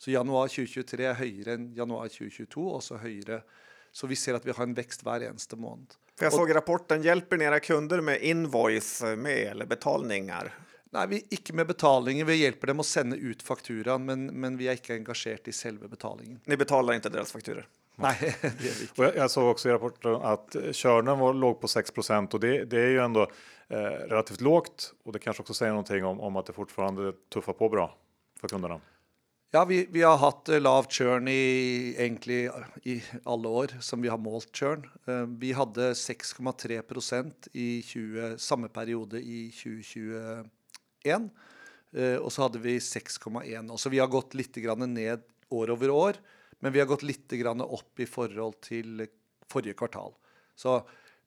[0.00, 3.42] Så januar 2023 er høyere enn januar 2022, også høyere.
[3.92, 5.94] Så vi ser at vi har en hver eneste måned.
[6.18, 10.54] För jag såg i rapporten, hjälper ni era kunder med invoice med eller betalningar?
[10.92, 12.24] Nei, vi ikke med betalinger.
[12.24, 15.88] Vi hjelper dem å sende ut fakturaen, men, men vi er ikke engasjert i selve
[15.88, 16.40] betalingen.
[16.44, 17.64] Ni betalar inte deras fakturor?
[17.96, 18.88] Nei, det gjør vi.
[18.96, 21.92] Och jag, jag såg också i rapporten att körnen var låg på 6
[22.32, 23.22] och det, det är ju ändå
[23.68, 23.76] eh,
[24.12, 27.68] relativt lågt och det kanske också säger någonting om, om att det fortfarande tuffar på
[27.68, 27.96] bra
[28.40, 28.80] för kunderna.
[29.54, 32.46] Ja, vi, vi har hatt eh, lav churn i egentlig
[32.88, 32.94] i
[33.28, 34.86] alle år som vi har målt churn.
[35.04, 40.48] Eh, vi hadde 6,3% i 20, samme periode i 2021.
[41.04, 43.76] Och eh, Og så hadde vi 6,1.
[43.76, 46.16] Så vi har gått litt grann ned år over år.
[46.64, 49.04] Men vi har gått litt grann opp i forhold til
[49.52, 50.16] forrige kvartal.
[50.56, 50.78] Så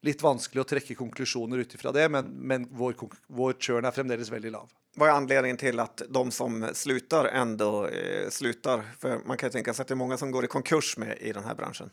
[0.01, 2.97] litt vanskelig å trekke konklusjoner ut ifra det, men, men vår,
[3.27, 4.73] vår churn er fremdeles veldig lav.
[4.97, 8.83] Vad är anledningen till att de som slutar ändå eh, slutar?
[8.99, 11.17] För man kan ju tänka sig att det är många som går i konkurs med
[11.21, 11.89] i den här branschen.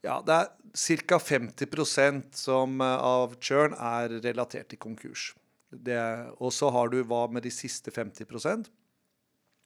[0.00, 5.34] Ja, det är cirka 50% som, eh, av churn är relaterat till konkurs.
[5.70, 8.24] Det, och så har du vad med de sista 50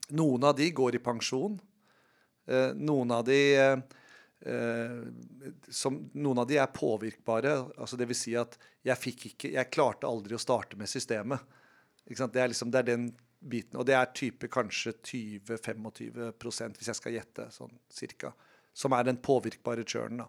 [0.08, 1.60] Noen av de går i pension.
[2.46, 3.78] Eh, någon av de eh,
[4.54, 5.02] eh,
[5.68, 9.72] som, någon av de är påverkbara, alltså det vill säga att jag fick inte, jag
[9.72, 11.40] klarte aldrig att starta med systemet.
[12.08, 13.06] Det, er liksom, det er den
[13.40, 13.78] biten.
[13.80, 18.32] Og det er type kanskje 20-25 hvis jeg skal gjette, sånn cirka.
[18.74, 20.26] Som är den påverkbara churnen.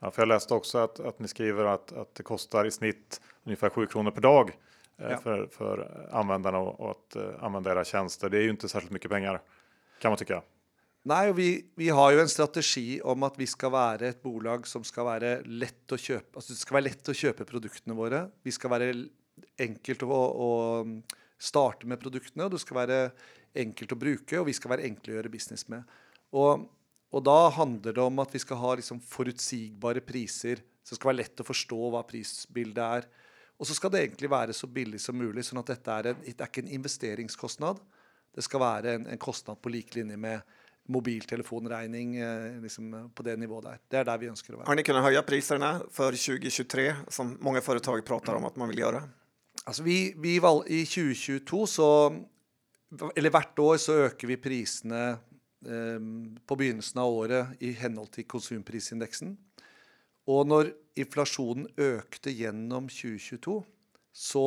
[0.00, 3.20] Ja, för jag läste också att, att ni skriver att, att det kostar i snitt
[3.44, 4.50] ungefär 7 kronor per dag
[4.98, 5.18] eh, Ja.
[5.18, 8.28] för, för användarna och, och att eh, använda era tjänster.
[8.30, 9.42] Det är ju inte särskilt mycket pengar
[10.00, 10.42] kan man tycka.
[11.04, 14.84] Og vi, vi har jo en strategi om at vi skal være et bolag som
[14.86, 18.20] skal være lett å kjøpe Altså det skal være lett å kjøpe produktene våre.
[18.46, 19.08] Vi skal være l-
[19.60, 20.50] enkelt å, å
[21.42, 23.00] starte med produktene, og det skal være
[23.62, 25.88] enkelt å bruke, og vi skal være enkle å gjøre business med.
[26.38, 26.64] Og,
[27.12, 31.12] og da handler det om at vi skal ha liksom forutsigbare priser, så det skal
[31.12, 33.10] være lett å forstå hva prisbildet er.
[33.60, 36.24] Og så skal det egentlig være så billig som mulig, sånn at dette er, en,
[36.24, 37.82] det er ikke en investeringskostnad.
[38.32, 40.40] Det skal være en, en kostnad på lik linje med
[40.90, 43.82] mobiltelefonregning eh, liksom, på det nivået der.
[43.88, 44.70] Det er der vi ønsker å være.
[44.70, 48.78] Har ni kunnat höja priserna för 2023 som många företag pratar om att man vill
[48.78, 49.02] göra?
[49.68, 51.88] Altså vi, vi valg, I 2022 så
[53.16, 55.02] Eller hvert år så øker vi prisene
[55.64, 56.00] eh,
[56.46, 59.30] på begynnelsen av året i henhold til konsumprisindeksen.
[60.28, 63.54] Og når inflasjonen økte gjennom 2022,
[64.12, 64.44] så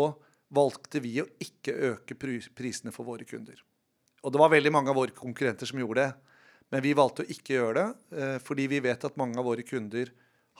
[0.53, 3.57] valgte vi å ikke øke priserna prisene for våre kunder.
[4.21, 6.13] og det var veldig mange av våre konkurrenter som gjorde det.
[6.69, 9.65] Men vi valgte å ikke gjøre det, eh, fordi vi vet at mange av våre
[9.65, 10.11] kunder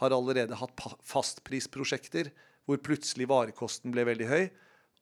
[0.02, 2.32] har allerede hatt fastprisprosjekter
[2.66, 4.46] hvor plutselig varekosten ble veldig høy.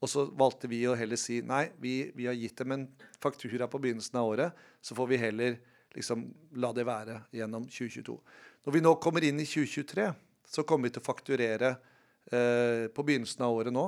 [0.04, 2.88] Og så valgte vi å heller si nei, vi, vi har gitt dem en
[3.24, 5.56] faktura på begynnelsen av året, så får vi heller
[5.96, 6.26] liksom
[6.60, 8.18] la det være gjennom 2022.
[8.66, 10.10] Når vi nå kommer inn i 2023,
[10.54, 13.86] så kommer vi til å fakturere eh, på begynnelsen av året nå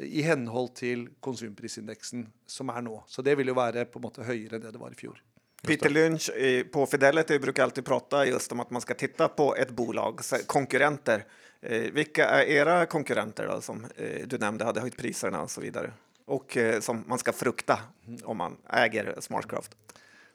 [0.00, 3.02] i henhold til konsumprisindeksen som er nå.
[3.06, 5.20] Så det vil jo være på en måte høyere enn det det var i fjor.
[5.62, 6.26] Peter Lynch
[6.72, 11.24] på Fidelity brukar alltid prata just om att man ska titta på ett bolags konkurrenter.
[11.62, 15.60] Eh, vilka är era konkurrenter då, som eh, du nämnde hade höjt priserna och så
[15.60, 15.92] vidare?
[16.24, 17.78] Och eh, som man ska frukta
[18.24, 19.76] om man äger Smartcraft.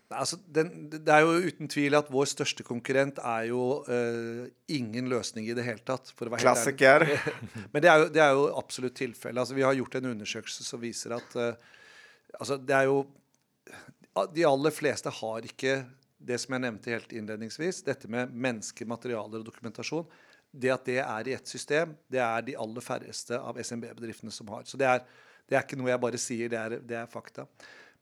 [0.07, 5.09] Altså, den, det er jo uten tvil at vår største konkurrent er jo eh, ingen
[5.11, 6.13] løsning i det hele tatt.
[6.15, 6.77] For å være helt ærlig.
[6.79, 7.67] Klassiker.
[7.73, 9.41] Men det er jo, det er jo absolutt tilfellet.
[9.43, 11.75] Altså, vi har gjort en undersøkelse som viser at eh,
[12.39, 13.03] altså, det er jo
[14.33, 15.81] De aller fleste har ikke
[16.17, 20.07] det som jeg nevnte helt innledningsvis, dette med mennesker, materialer og dokumentasjon.
[20.51, 24.49] Det at det er i ett system, det er de aller færreste av SMB-bedriftene som
[24.53, 24.63] har.
[24.65, 25.03] Så det er,
[25.47, 27.47] det er ikke noe jeg bare sier, det er, det er fakta.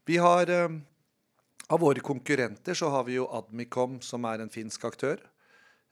[0.06, 0.78] Vi har eh,
[1.66, 5.18] Av våre konkurrenter så har vi jo Admicom, som er en finsk aktør.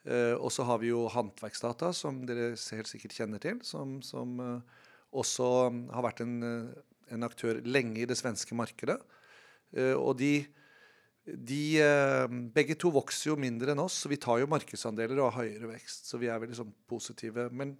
[0.07, 4.39] Eh, og så har vi jo Håndverksdata, som dere helt sikkert kjenner til, som, som
[4.39, 5.49] eh, også
[5.97, 6.37] har vært en,
[7.11, 9.01] en aktør lenge i det svenske markedet.
[9.99, 10.45] Og de,
[11.25, 15.33] de eh, Begge to vokser jo mindre enn oss, så vi tar jo markedsandeler og
[15.33, 16.11] har høyere vekst.
[16.11, 17.49] Så vi er veldig sånn positive.
[17.53, 17.75] Men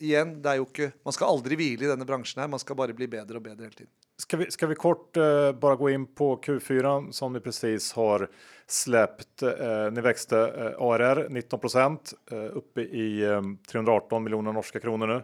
[0.00, 2.78] igjen, det er jo ikke Man skal aldri hvile i denne bransjen her, man skal
[2.78, 3.92] bare bli bedre og bedre hele tiden.
[4.20, 8.26] Ska vi, ska vi kort uh, bara gå in på Q4 som ni precis har
[8.68, 9.42] släppt.
[9.42, 12.12] Uh, ni växte uh, ARR 19 procent
[12.52, 15.22] uppe i um, 318 miljoner norska kronor nu.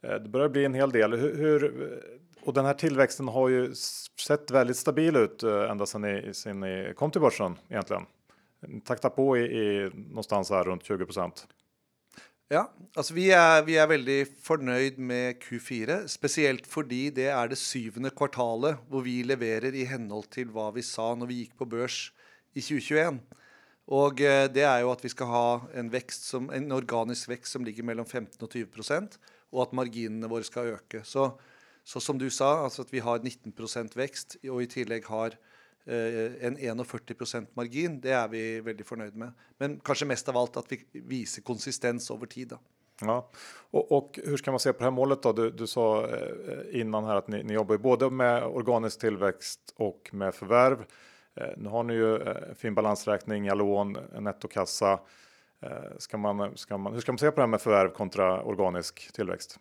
[0.00, 1.12] Det börjar bli en hel del.
[1.12, 1.62] Hur, hur,
[2.44, 3.74] och den här tillväxten har ju
[4.26, 8.06] sett väldigt stabil ut eh, ända sedan ni, sedan ni kom till börsen egentligen.
[8.66, 11.46] Ni taktar på i, i någonstans här runt 20 procent.
[12.48, 17.56] Ja, altså vi är vi er veldig fornøyd med Q4, speciellt fordi det är det
[17.56, 21.64] syvende kvartalet hvor vi leverer i henhold till vad vi sa när vi gick på
[21.64, 22.12] børs
[22.52, 23.14] i 2021.
[23.86, 27.52] Och eh, det är ju att vi ska ha en, vekst som, en organisk vekst
[27.52, 29.08] som ligger mellan 15 och 20
[29.50, 31.04] och att marginene våre ska öka.
[31.04, 31.40] Så,
[31.84, 35.36] så som du sa, altså at vi har 19% vekst, og i tillegg har
[35.84, 39.34] eh, en 41% margin, det er vi veldig fornøyd med.
[39.60, 42.48] Men kanskje mest av alt at vi viser konsistens over tid.
[42.56, 42.58] da.
[43.00, 43.30] Ja,
[43.70, 45.32] och, och hur ska man se på det här målet då?
[45.32, 49.74] Du, du sa eh, innan här att ni, ni jobbar ju både med organisk tillväxt
[49.76, 50.84] och med förvärv.
[51.36, 52.20] Eh, nu har ni ju
[52.54, 55.00] fin balansräkning, lån, en nettokassa.
[55.98, 59.12] Ska man, ska man, hur ska man se på det här med förvärv kontra organisk
[59.12, 59.58] tillväxt?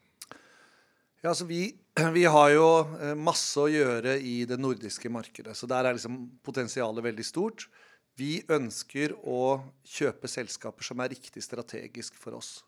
[1.25, 1.75] Ja, så vi,
[2.13, 5.93] vi har ju massor eh, masse göra gjøre i det nordiska markedet, så där är
[5.93, 7.69] liksom potensialet väldigt stort.
[8.15, 12.65] Vi önskar att köpa sällskap som är riktigt strategiska för oss.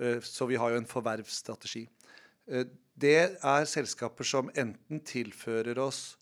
[0.00, 1.88] Eh, så vi har ju en förvärvsstrategi.
[2.50, 6.18] Eh, det är sällskap som enten tillför oss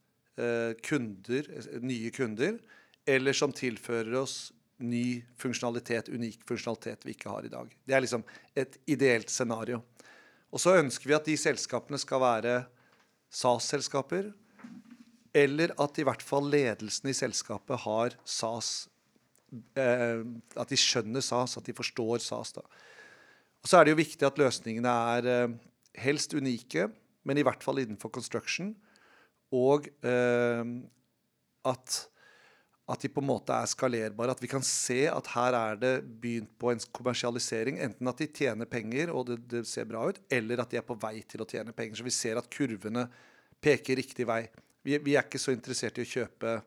[0.82, 2.58] kunder, nya kunder,
[3.06, 7.76] eller som tillför oss ny funktionalitet, unik funktionalitet vi inte har i dag.
[7.84, 8.22] Det är liksom
[8.54, 9.82] ett ideellt scenario.
[10.50, 12.54] Og så ønsker vi at de selskapene skal være
[13.30, 14.32] SAS-selskaper,
[15.34, 18.88] eller at i hvert fall ledelsen i selskapet har SAS
[19.78, 20.24] eh,
[20.58, 22.56] At de skjønner SAS, at de forstår SAS.
[22.56, 22.64] da.
[23.62, 25.56] Og så er det jo viktig at løsningene er eh,
[26.02, 26.88] helst unike,
[27.22, 28.72] men i hvert fall innenfor construction.
[29.54, 30.64] Og eh,
[31.70, 32.00] at,
[32.90, 34.34] at de på en måte er skalerbare.
[34.34, 37.78] At vi kan se at her er det begynt på en kommersialisering.
[37.84, 40.86] Enten at de tjener penger og det, det ser bra ut, eller at de er
[40.86, 42.00] på vei til å tjene penger.
[42.00, 43.06] Så vi ser at kurvene
[43.62, 44.42] peker riktig vei.
[44.82, 46.58] Vi, vi er ikke så interessert i å kjøpe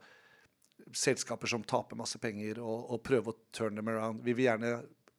[0.93, 4.21] selskaper som taper masse penger, og, og prøve å turn them around.
[4.23, 4.77] Vi vil gjerne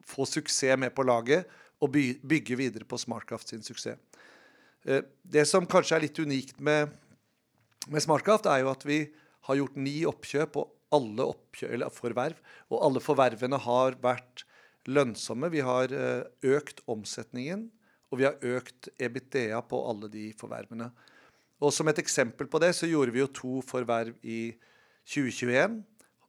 [0.08, 1.50] få suksess med på laget
[1.82, 3.98] og by, bygge videre på Smartcraft sin suksess.
[4.84, 6.92] Eh, det som kanskje er litt unikt med,
[7.88, 9.02] med Smartcraft, er jo at vi
[9.48, 12.38] har gjort ni oppkjøp, og alle oppkjøp, eller forverv,
[12.70, 14.44] og alle forvervene har vært
[14.90, 15.50] lønnsomme.
[15.52, 17.68] Vi har eh, økt omsetningen,
[18.12, 20.90] og vi har økt EBITDA på alle de forvervene.
[21.64, 24.54] Og som et eksempel på det, så gjorde vi jo to forverv i
[25.08, 25.82] 2021.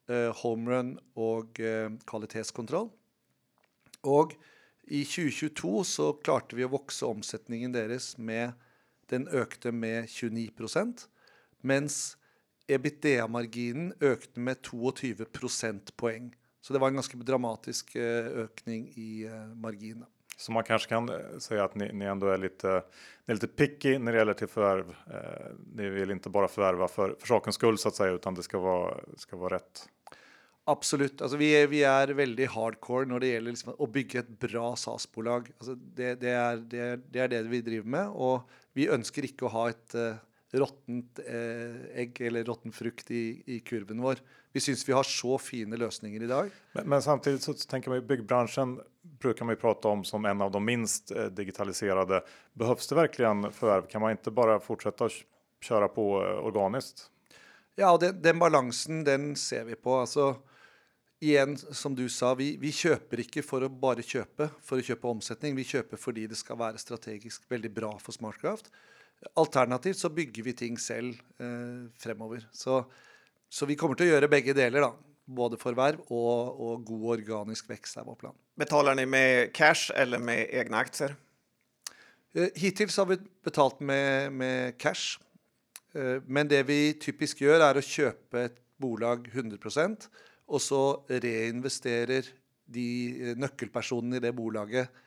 [0.05, 2.91] Eh, Homerun og eh, kvalitetskontroll.
[4.05, 4.35] Og
[4.85, 8.53] i 2022 så klarte vi å vokse omsetningen deres med
[9.09, 11.05] Den økte med 29
[11.61, 12.17] mens
[12.67, 16.33] EBITDA-marginen økte med 22 prosentpoeng.
[16.61, 20.07] Så det var en ganske dramatisk eh, økning i eh, marginen.
[20.37, 22.83] Så man kanske kan eh, säga att ni, ni ändå är lite,
[23.25, 24.95] ni är lite picky när det gäller till förvärv.
[25.13, 28.43] Eh, ni vill inte bara förvärva för, för sakens skull så att säga, utan det
[28.43, 29.89] ska vara, ska vara rätt.
[30.67, 31.21] Absolutt.
[31.21, 34.71] Altså, vi, er, vi er veldig hardcore når det gjelder liksom å bygge et bra
[34.79, 35.51] SAS-bolag.
[35.59, 38.15] Altså, det, det, er, det, det, er det vi driver med.
[38.17, 40.17] Og vi ønsker ikke å ha et uh,
[40.59, 44.21] råttent eh, egg eller råtten frukt i, i kurven vår.
[44.55, 46.51] Vi syns vi har så fine løsninger i dag.
[46.73, 50.41] Men, men samtidigt så tänker man ju byggbranschen brukar man ju prata om som en
[50.41, 52.23] av de minst eh, digitaliserade.
[52.53, 53.87] Behövs det verkligen förvärv?
[53.87, 55.09] Kan man inte bara fortsätta
[55.61, 57.09] köra på eh, organiskt?
[57.75, 59.95] Ja, den, den balansen den ser vi på.
[59.99, 60.35] altså
[61.19, 65.09] igjen, som du sa, vi, vi, kjøper ikke for å bare kjøpe, for å kjøpe
[65.09, 65.55] omsetning.
[65.57, 68.69] Vi kjøper fordi det skal være strategisk veldig bra for Smartcraft.
[69.41, 72.45] Alternativt så bygger vi ting selv eh, fremover.
[72.53, 72.83] Så,
[73.49, 74.91] så, vi kommer til å gjøre begge deler, da.
[75.25, 78.35] Både forverv og, og god organisk vekst er vår plan.
[78.59, 81.15] Betaler dere med cash eller med egne aksjer?
[82.37, 85.17] Eh, hittil har vi betalt med, med cash.
[85.97, 90.09] Eh, men det vi typisk gjør, er å kjøpe et bolag 100%
[90.45, 92.27] og så reinvesterer
[92.65, 95.03] de eh, nøkkelpersonene i det bolaget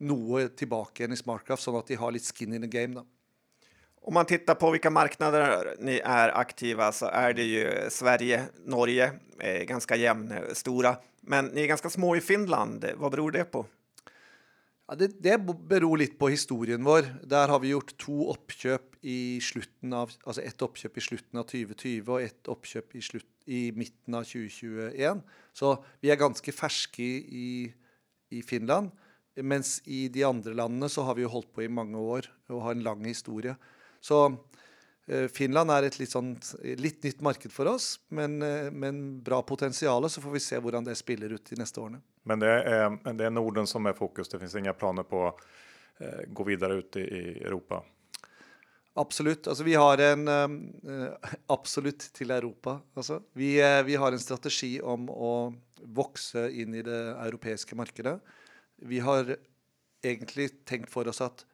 [0.00, 2.94] noe tilbake igjen i Smartcraft, sånn at de har litt skin in the game.
[2.94, 3.04] da.
[4.04, 9.12] Om man tittar på vilka marknader ni är aktiva så är det ju Sverige, Norge,
[9.38, 10.96] eh, ganska jämnstora.
[11.20, 12.84] Men ni är ganska små i Finland.
[12.96, 13.66] Vad beror det på?
[14.86, 17.06] Ja, det, det, beror litt på historien vår.
[17.24, 21.46] Der har vi gjort to oppkjøp i slutten av Altså ett oppkjøp i slutten av
[21.48, 25.22] 2020 og ett oppkjøp i, slutt, i midten av 2021.
[25.56, 25.72] Så
[26.04, 27.72] vi er ganske ferske i,
[28.28, 28.92] i, Finland.
[29.42, 32.60] Mens i de andre landene så har vi jo holdt på i mange år og
[32.62, 33.56] har en lang historie.
[34.00, 34.18] Så
[35.06, 36.36] eh, Finland er et litt, sånn,
[36.78, 40.06] litt nytt marked for oss, men, eh, men bra potensial.
[40.10, 42.02] Så får vi se hvordan det spiller ut de neste årene.
[42.22, 44.28] Men det är, det är Norden som är fokus.
[44.28, 45.40] Det finns inga planer på att
[45.98, 47.82] eh, gå vidare ut i, Europa.
[48.94, 49.48] Absolutt.
[49.48, 50.28] Altså, vi har en
[51.46, 52.78] Absolutt til Europa.
[52.94, 55.34] Altså, vi, vi, har en strategi om å
[55.82, 58.20] vokse inn i det europeiske markedet.
[58.84, 59.36] Vi har
[60.04, 61.44] egentlig tenkt for oss at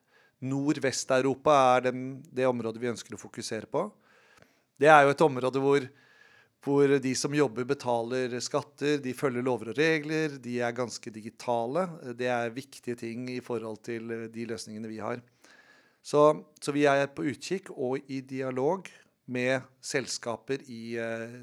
[0.41, 3.85] Nordvest-Europa er den, det området vi ønsker å fokusere på.
[4.81, 5.85] Det er jo et område hvor
[6.64, 11.87] hvor de som jobber, betaler skatter, de følger lover og regler, de er ganske digitale.
[12.16, 15.22] Det er viktige ting i forhold til de løsningene vi har.
[16.05, 16.20] Så,
[16.61, 18.89] så vi er på utkikk og i dialog
[19.31, 21.35] med selskaper i eh,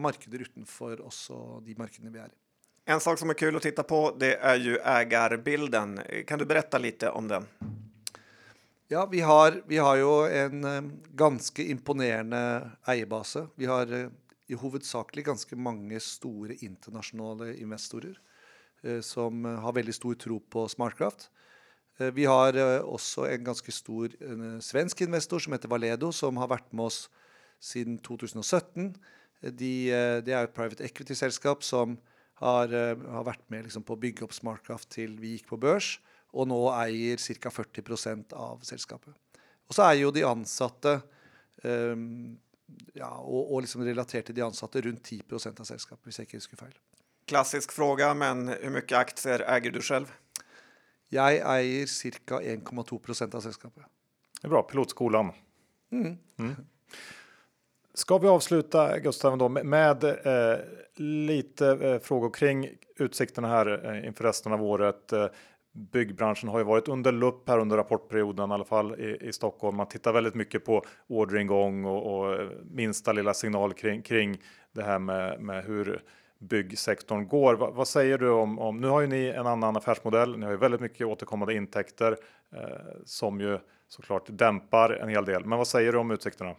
[0.00, 2.37] markeder utenfor også de markedene vi er i.
[2.90, 6.00] En sak som är kul att titta på, det är ju ägarbilden.
[6.26, 7.46] Kan du berätta lite om den?
[8.86, 13.36] Ja, vi har, vi har ju en eh, ganska imponerande ägarbas.
[13.54, 14.08] Vi har eh,
[14.46, 18.20] i huvudsak ganska många stora internationella investorer
[18.82, 21.30] eh, som har väldigt stor tro på Smartcraft.
[21.96, 26.72] Vi har också en ganska stor en, svensk investor som heter Valedo, som har varit
[26.72, 27.10] med oss
[27.60, 28.94] sedan 2017.
[29.40, 29.90] De,
[30.24, 31.98] det är ett private equity-selskap som
[32.38, 35.96] har, har, vært med liksom, på å bygge opp Smartcraft til vi gikk på børs,
[36.36, 37.50] og nå eier ca.
[37.50, 39.16] 40% av selskapet.
[39.68, 40.98] Og så er jo de ansatte
[41.64, 42.36] um,
[42.96, 46.40] ja, og, og liksom relatert til de ansatte rundt 10% av selskapet, hvis jeg ikke
[46.40, 46.78] husker feil.
[47.28, 50.12] Klassisk fråga, men hvor mye aksjer eier du selv?
[51.12, 51.92] Jeg eier
[52.28, 52.40] ca.
[52.40, 53.84] 1,2% av selskapet.
[54.40, 55.32] Det är bra, pilotskolan.
[55.92, 56.18] Mm.
[56.38, 56.56] Mm.
[57.98, 60.58] Ska vi avsluta Gustav då, med eh,
[60.96, 65.12] lite eh, frågor kring utsikterna här eh, inför resten av året.
[65.12, 65.26] Eh,
[65.92, 69.76] byggbranschen har ju varit under lupp här under rapportperioden i alla fall i, i Stockholm.
[69.76, 74.36] Man tittar väldigt mycket på orderingång och, och eh, minsta lilla signal kring, kring
[74.72, 76.02] det här med, med hur
[76.38, 77.54] byggsektorn går.
[77.54, 80.38] Va, vad säger du om, om, nu har ju ni en annan affärsmodell.
[80.38, 82.16] Ni har ju väldigt mycket återkommande intäkter
[82.56, 82.60] eh,
[83.04, 85.44] som ju såklart dämpar en hel del.
[85.44, 86.54] Men vad säger du om utsikterna?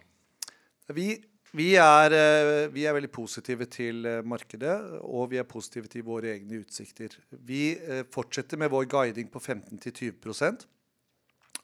[0.96, 1.14] Vi
[1.58, 6.04] vi er, eh, vi er, veldig positive til eh, markedet, og vi er positive til
[6.06, 7.16] våre egne utsikter.
[7.32, 10.68] Vi eh, fortsetter med vår guiding på 15-20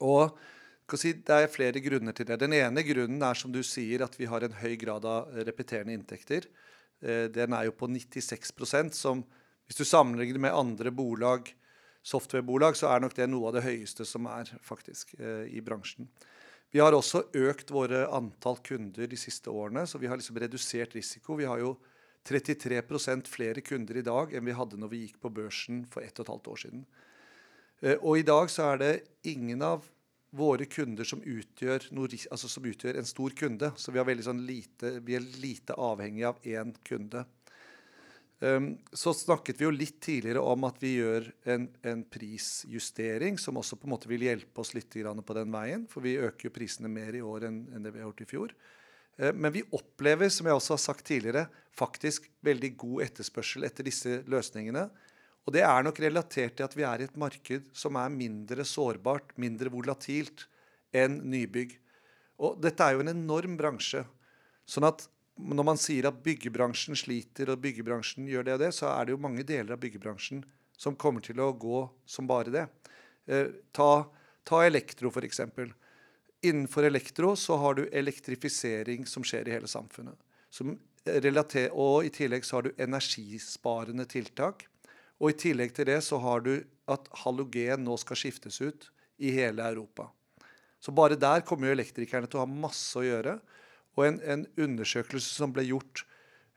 [0.02, 0.40] Og
[0.98, 2.40] si, det er flere grunner til det.
[2.40, 5.94] Den ene grunnen er som du sier, at vi har en høy grad av repeterende
[5.94, 6.46] inntekter.
[7.02, 9.24] Den er jo på 96% som
[9.66, 11.50] Hvis du sammenligner med andre bolag,
[12.04, 16.06] softwarebolag, så er nok det noe av det høyeste som er faktisk i bransjen.
[16.76, 20.96] Vi har också ökat våra antal kunder de senaste åren, så vi har liksom reducerat
[20.96, 21.36] risiko.
[21.36, 21.76] Vi har ju
[22.24, 26.20] 33 procent fler kunder idag än vi hade när vi gick på börsen för ett
[26.20, 26.86] och ett halvt år sedan.
[28.00, 29.86] Och eh, idag så är det ingen av
[30.30, 31.82] våra kunder som utgör,
[32.32, 33.72] alltså som utgör en stor kunde.
[33.76, 37.26] Så vi, sånn lite, vi är lite avhängiga av en kunde.
[38.40, 43.56] Um, så snakket vi jo litt tidligere om at vi gjør en, en prisjustering som
[43.62, 45.86] også på en måte vil hjelpe oss litt grann på den veien.
[45.92, 48.56] For vi øker jo prisene mer i år enn, det vi har gjort i fjor.
[49.22, 51.46] Ehm, men vi opplever, som jeg også har sagt tidligere,
[51.76, 54.90] faktisk veldig god etterspørsel etter disse løsningene.
[55.46, 58.66] Og det er nok relatert til at vi er i et marked som er mindre
[58.68, 60.48] sårbart, mindre volatilt
[60.96, 61.76] enn nybygg.
[62.44, 64.04] Og dette er jo en enorm bransje.
[64.68, 65.06] Sånn at
[65.36, 69.16] når man sier at byggebransjen sliter og byggebransjen gjør det og det, så er det
[69.16, 70.44] jo mange deler av byggebransjen
[70.78, 72.66] som kommer til å gå som bare det.
[73.28, 74.06] Eh, ta,
[74.48, 75.42] ta elektro, f.eks.
[76.46, 80.18] Innenfor elektro så har du elektrifisering som skjer i hele samfunnet.
[80.50, 80.76] Som
[81.06, 84.68] eh, relater, og i tillegg så har du energisparende tiltak.
[85.20, 86.58] Og i tillegg til det så har du
[86.92, 90.10] at halogen nå skal skiftes ut i hele Europa.
[90.80, 93.40] Så bare der kommer jo elektrikerne til å ha masse å gjøre.
[93.96, 96.06] Och en, en undersökelse som blev gjort,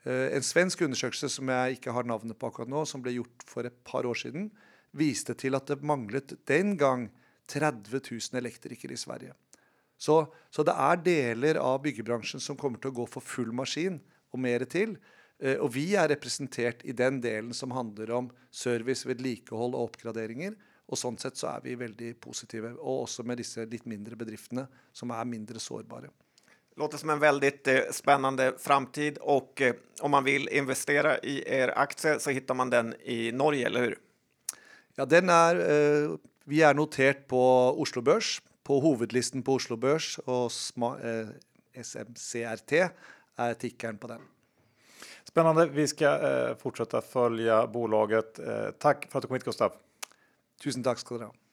[0.03, 3.43] eh, en svensk undersökelse som jag inte har navnet på akkurat nu som blev gjort
[3.47, 4.51] för ett par år sedan,
[4.91, 7.11] visade till att det manglet den gång
[7.47, 9.35] 30 000 elektriker i Sverige.
[9.97, 14.01] Så, så det är delar av byggbranschen som kommer att gå för full maskin
[14.31, 14.97] och mer till.
[15.39, 20.55] Eh, vi är representerade i den delen som handlar om service, vedlikehold och uppgraderingar.
[20.87, 24.67] Och sånt sett så är vi väldigt positiva och också med dessa lite mindre bedrifterna
[24.93, 26.11] som är mindre sårbara.
[26.79, 31.69] Låter som en väldigt eh, spännande framtid och eh, om man vill investera i er
[31.79, 33.99] aktie så hittar man den i Norge, eller hur?
[34.95, 36.13] Ja, den er, eh,
[36.45, 37.41] vi er notert på
[37.83, 41.35] Oslo Børs, på hovedlisten på Oslo Børs, og sma, eh,
[41.83, 44.23] SMCRT er tikkeren på den.
[45.25, 45.67] Spännande.
[45.67, 48.39] Vi ska eh, fortsätta följa bolaget.
[48.39, 49.73] Eh, tack för att du kom hit Gustav.
[50.63, 51.48] Tusen takk skal dere ha.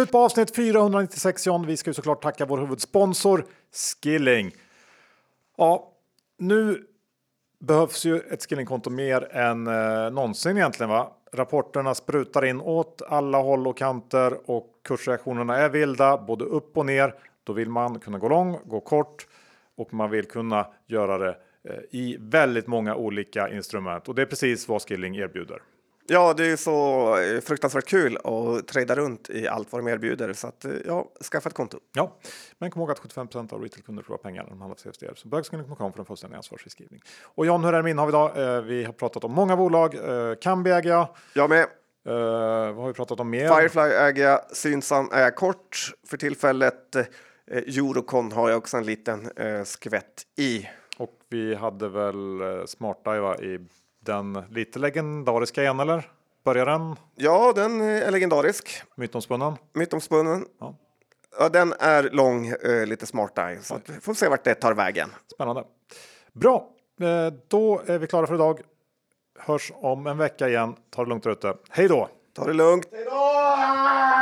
[0.00, 1.66] Slut på avsnitt 496 John.
[1.66, 4.54] Vi ska ju såklart tacka vår huvudsponsor Skilling.
[5.56, 5.92] Ja,
[6.38, 6.86] nu
[7.58, 10.90] behövs ju ett Skillingkonto mer än eh, någonsin egentligen.
[10.90, 11.12] Va?
[11.32, 16.86] Rapporterna sprutar in åt alla håll och kanter och kursreaktionerna är vilda, både upp och
[16.86, 17.14] ner.
[17.44, 19.26] Då vill man kunna gå lång, gå kort
[19.76, 24.26] och man vill kunna göra det eh, i väldigt många olika instrument och det är
[24.26, 25.62] precis vad Skilling erbjuder.
[26.12, 30.32] Ja, det är så eh, fruktansvärt kul att trada runt i allt vad de erbjuder.
[30.32, 31.78] Så att, eh, ja, skaffa ett konto.
[31.94, 32.18] Ja,
[32.58, 35.14] men kom ihåg att 75% av retailkunder förlorar pengar när de handlar på CFDR.
[35.14, 37.00] Så bögskilling.com för en fullständig ansvarsfriskrivning.
[37.22, 38.56] Och John, hur är det med innehav idag?
[38.56, 39.94] Eh, vi har pratat om många bolag.
[40.40, 41.08] Kambi äger jag.
[41.34, 41.62] Jag med.
[42.06, 42.12] Eh,
[42.72, 43.48] vad har vi pratat om mer?
[43.48, 46.96] Firefly äger jag, Synsam är jag kort för tillfället.
[47.50, 50.68] Eurocon har jag också en liten eh, skvätt i.
[50.96, 53.58] Och vi hade väl eh, Smarteye va, i
[54.00, 56.10] den lite legendariska igen, eller?
[56.44, 56.96] Börjar den?
[57.14, 58.82] Ja, den är legendarisk.
[58.94, 59.56] Mytomspunnen?
[59.72, 60.46] Mytomspunnen.
[60.60, 60.74] Ja.
[61.38, 63.62] Ja, den är lång, eh, lite smart eye.
[63.62, 65.10] Så att, vi får se vart det tar vägen.
[65.34, 65.64] Spännande.
[66.32, 66.68] Bra,
[67.00, 68.60] eh, då är vi klara för idag.
[69.38, 70.74] Hörs om en vecka igen.
[70.90, 71.54] Ta det lugnt där ute.
[71.70, 72.08] Hej då!
[72.36, 72.88] Ta det lugnt.
[72.92, 74.19] Hej då!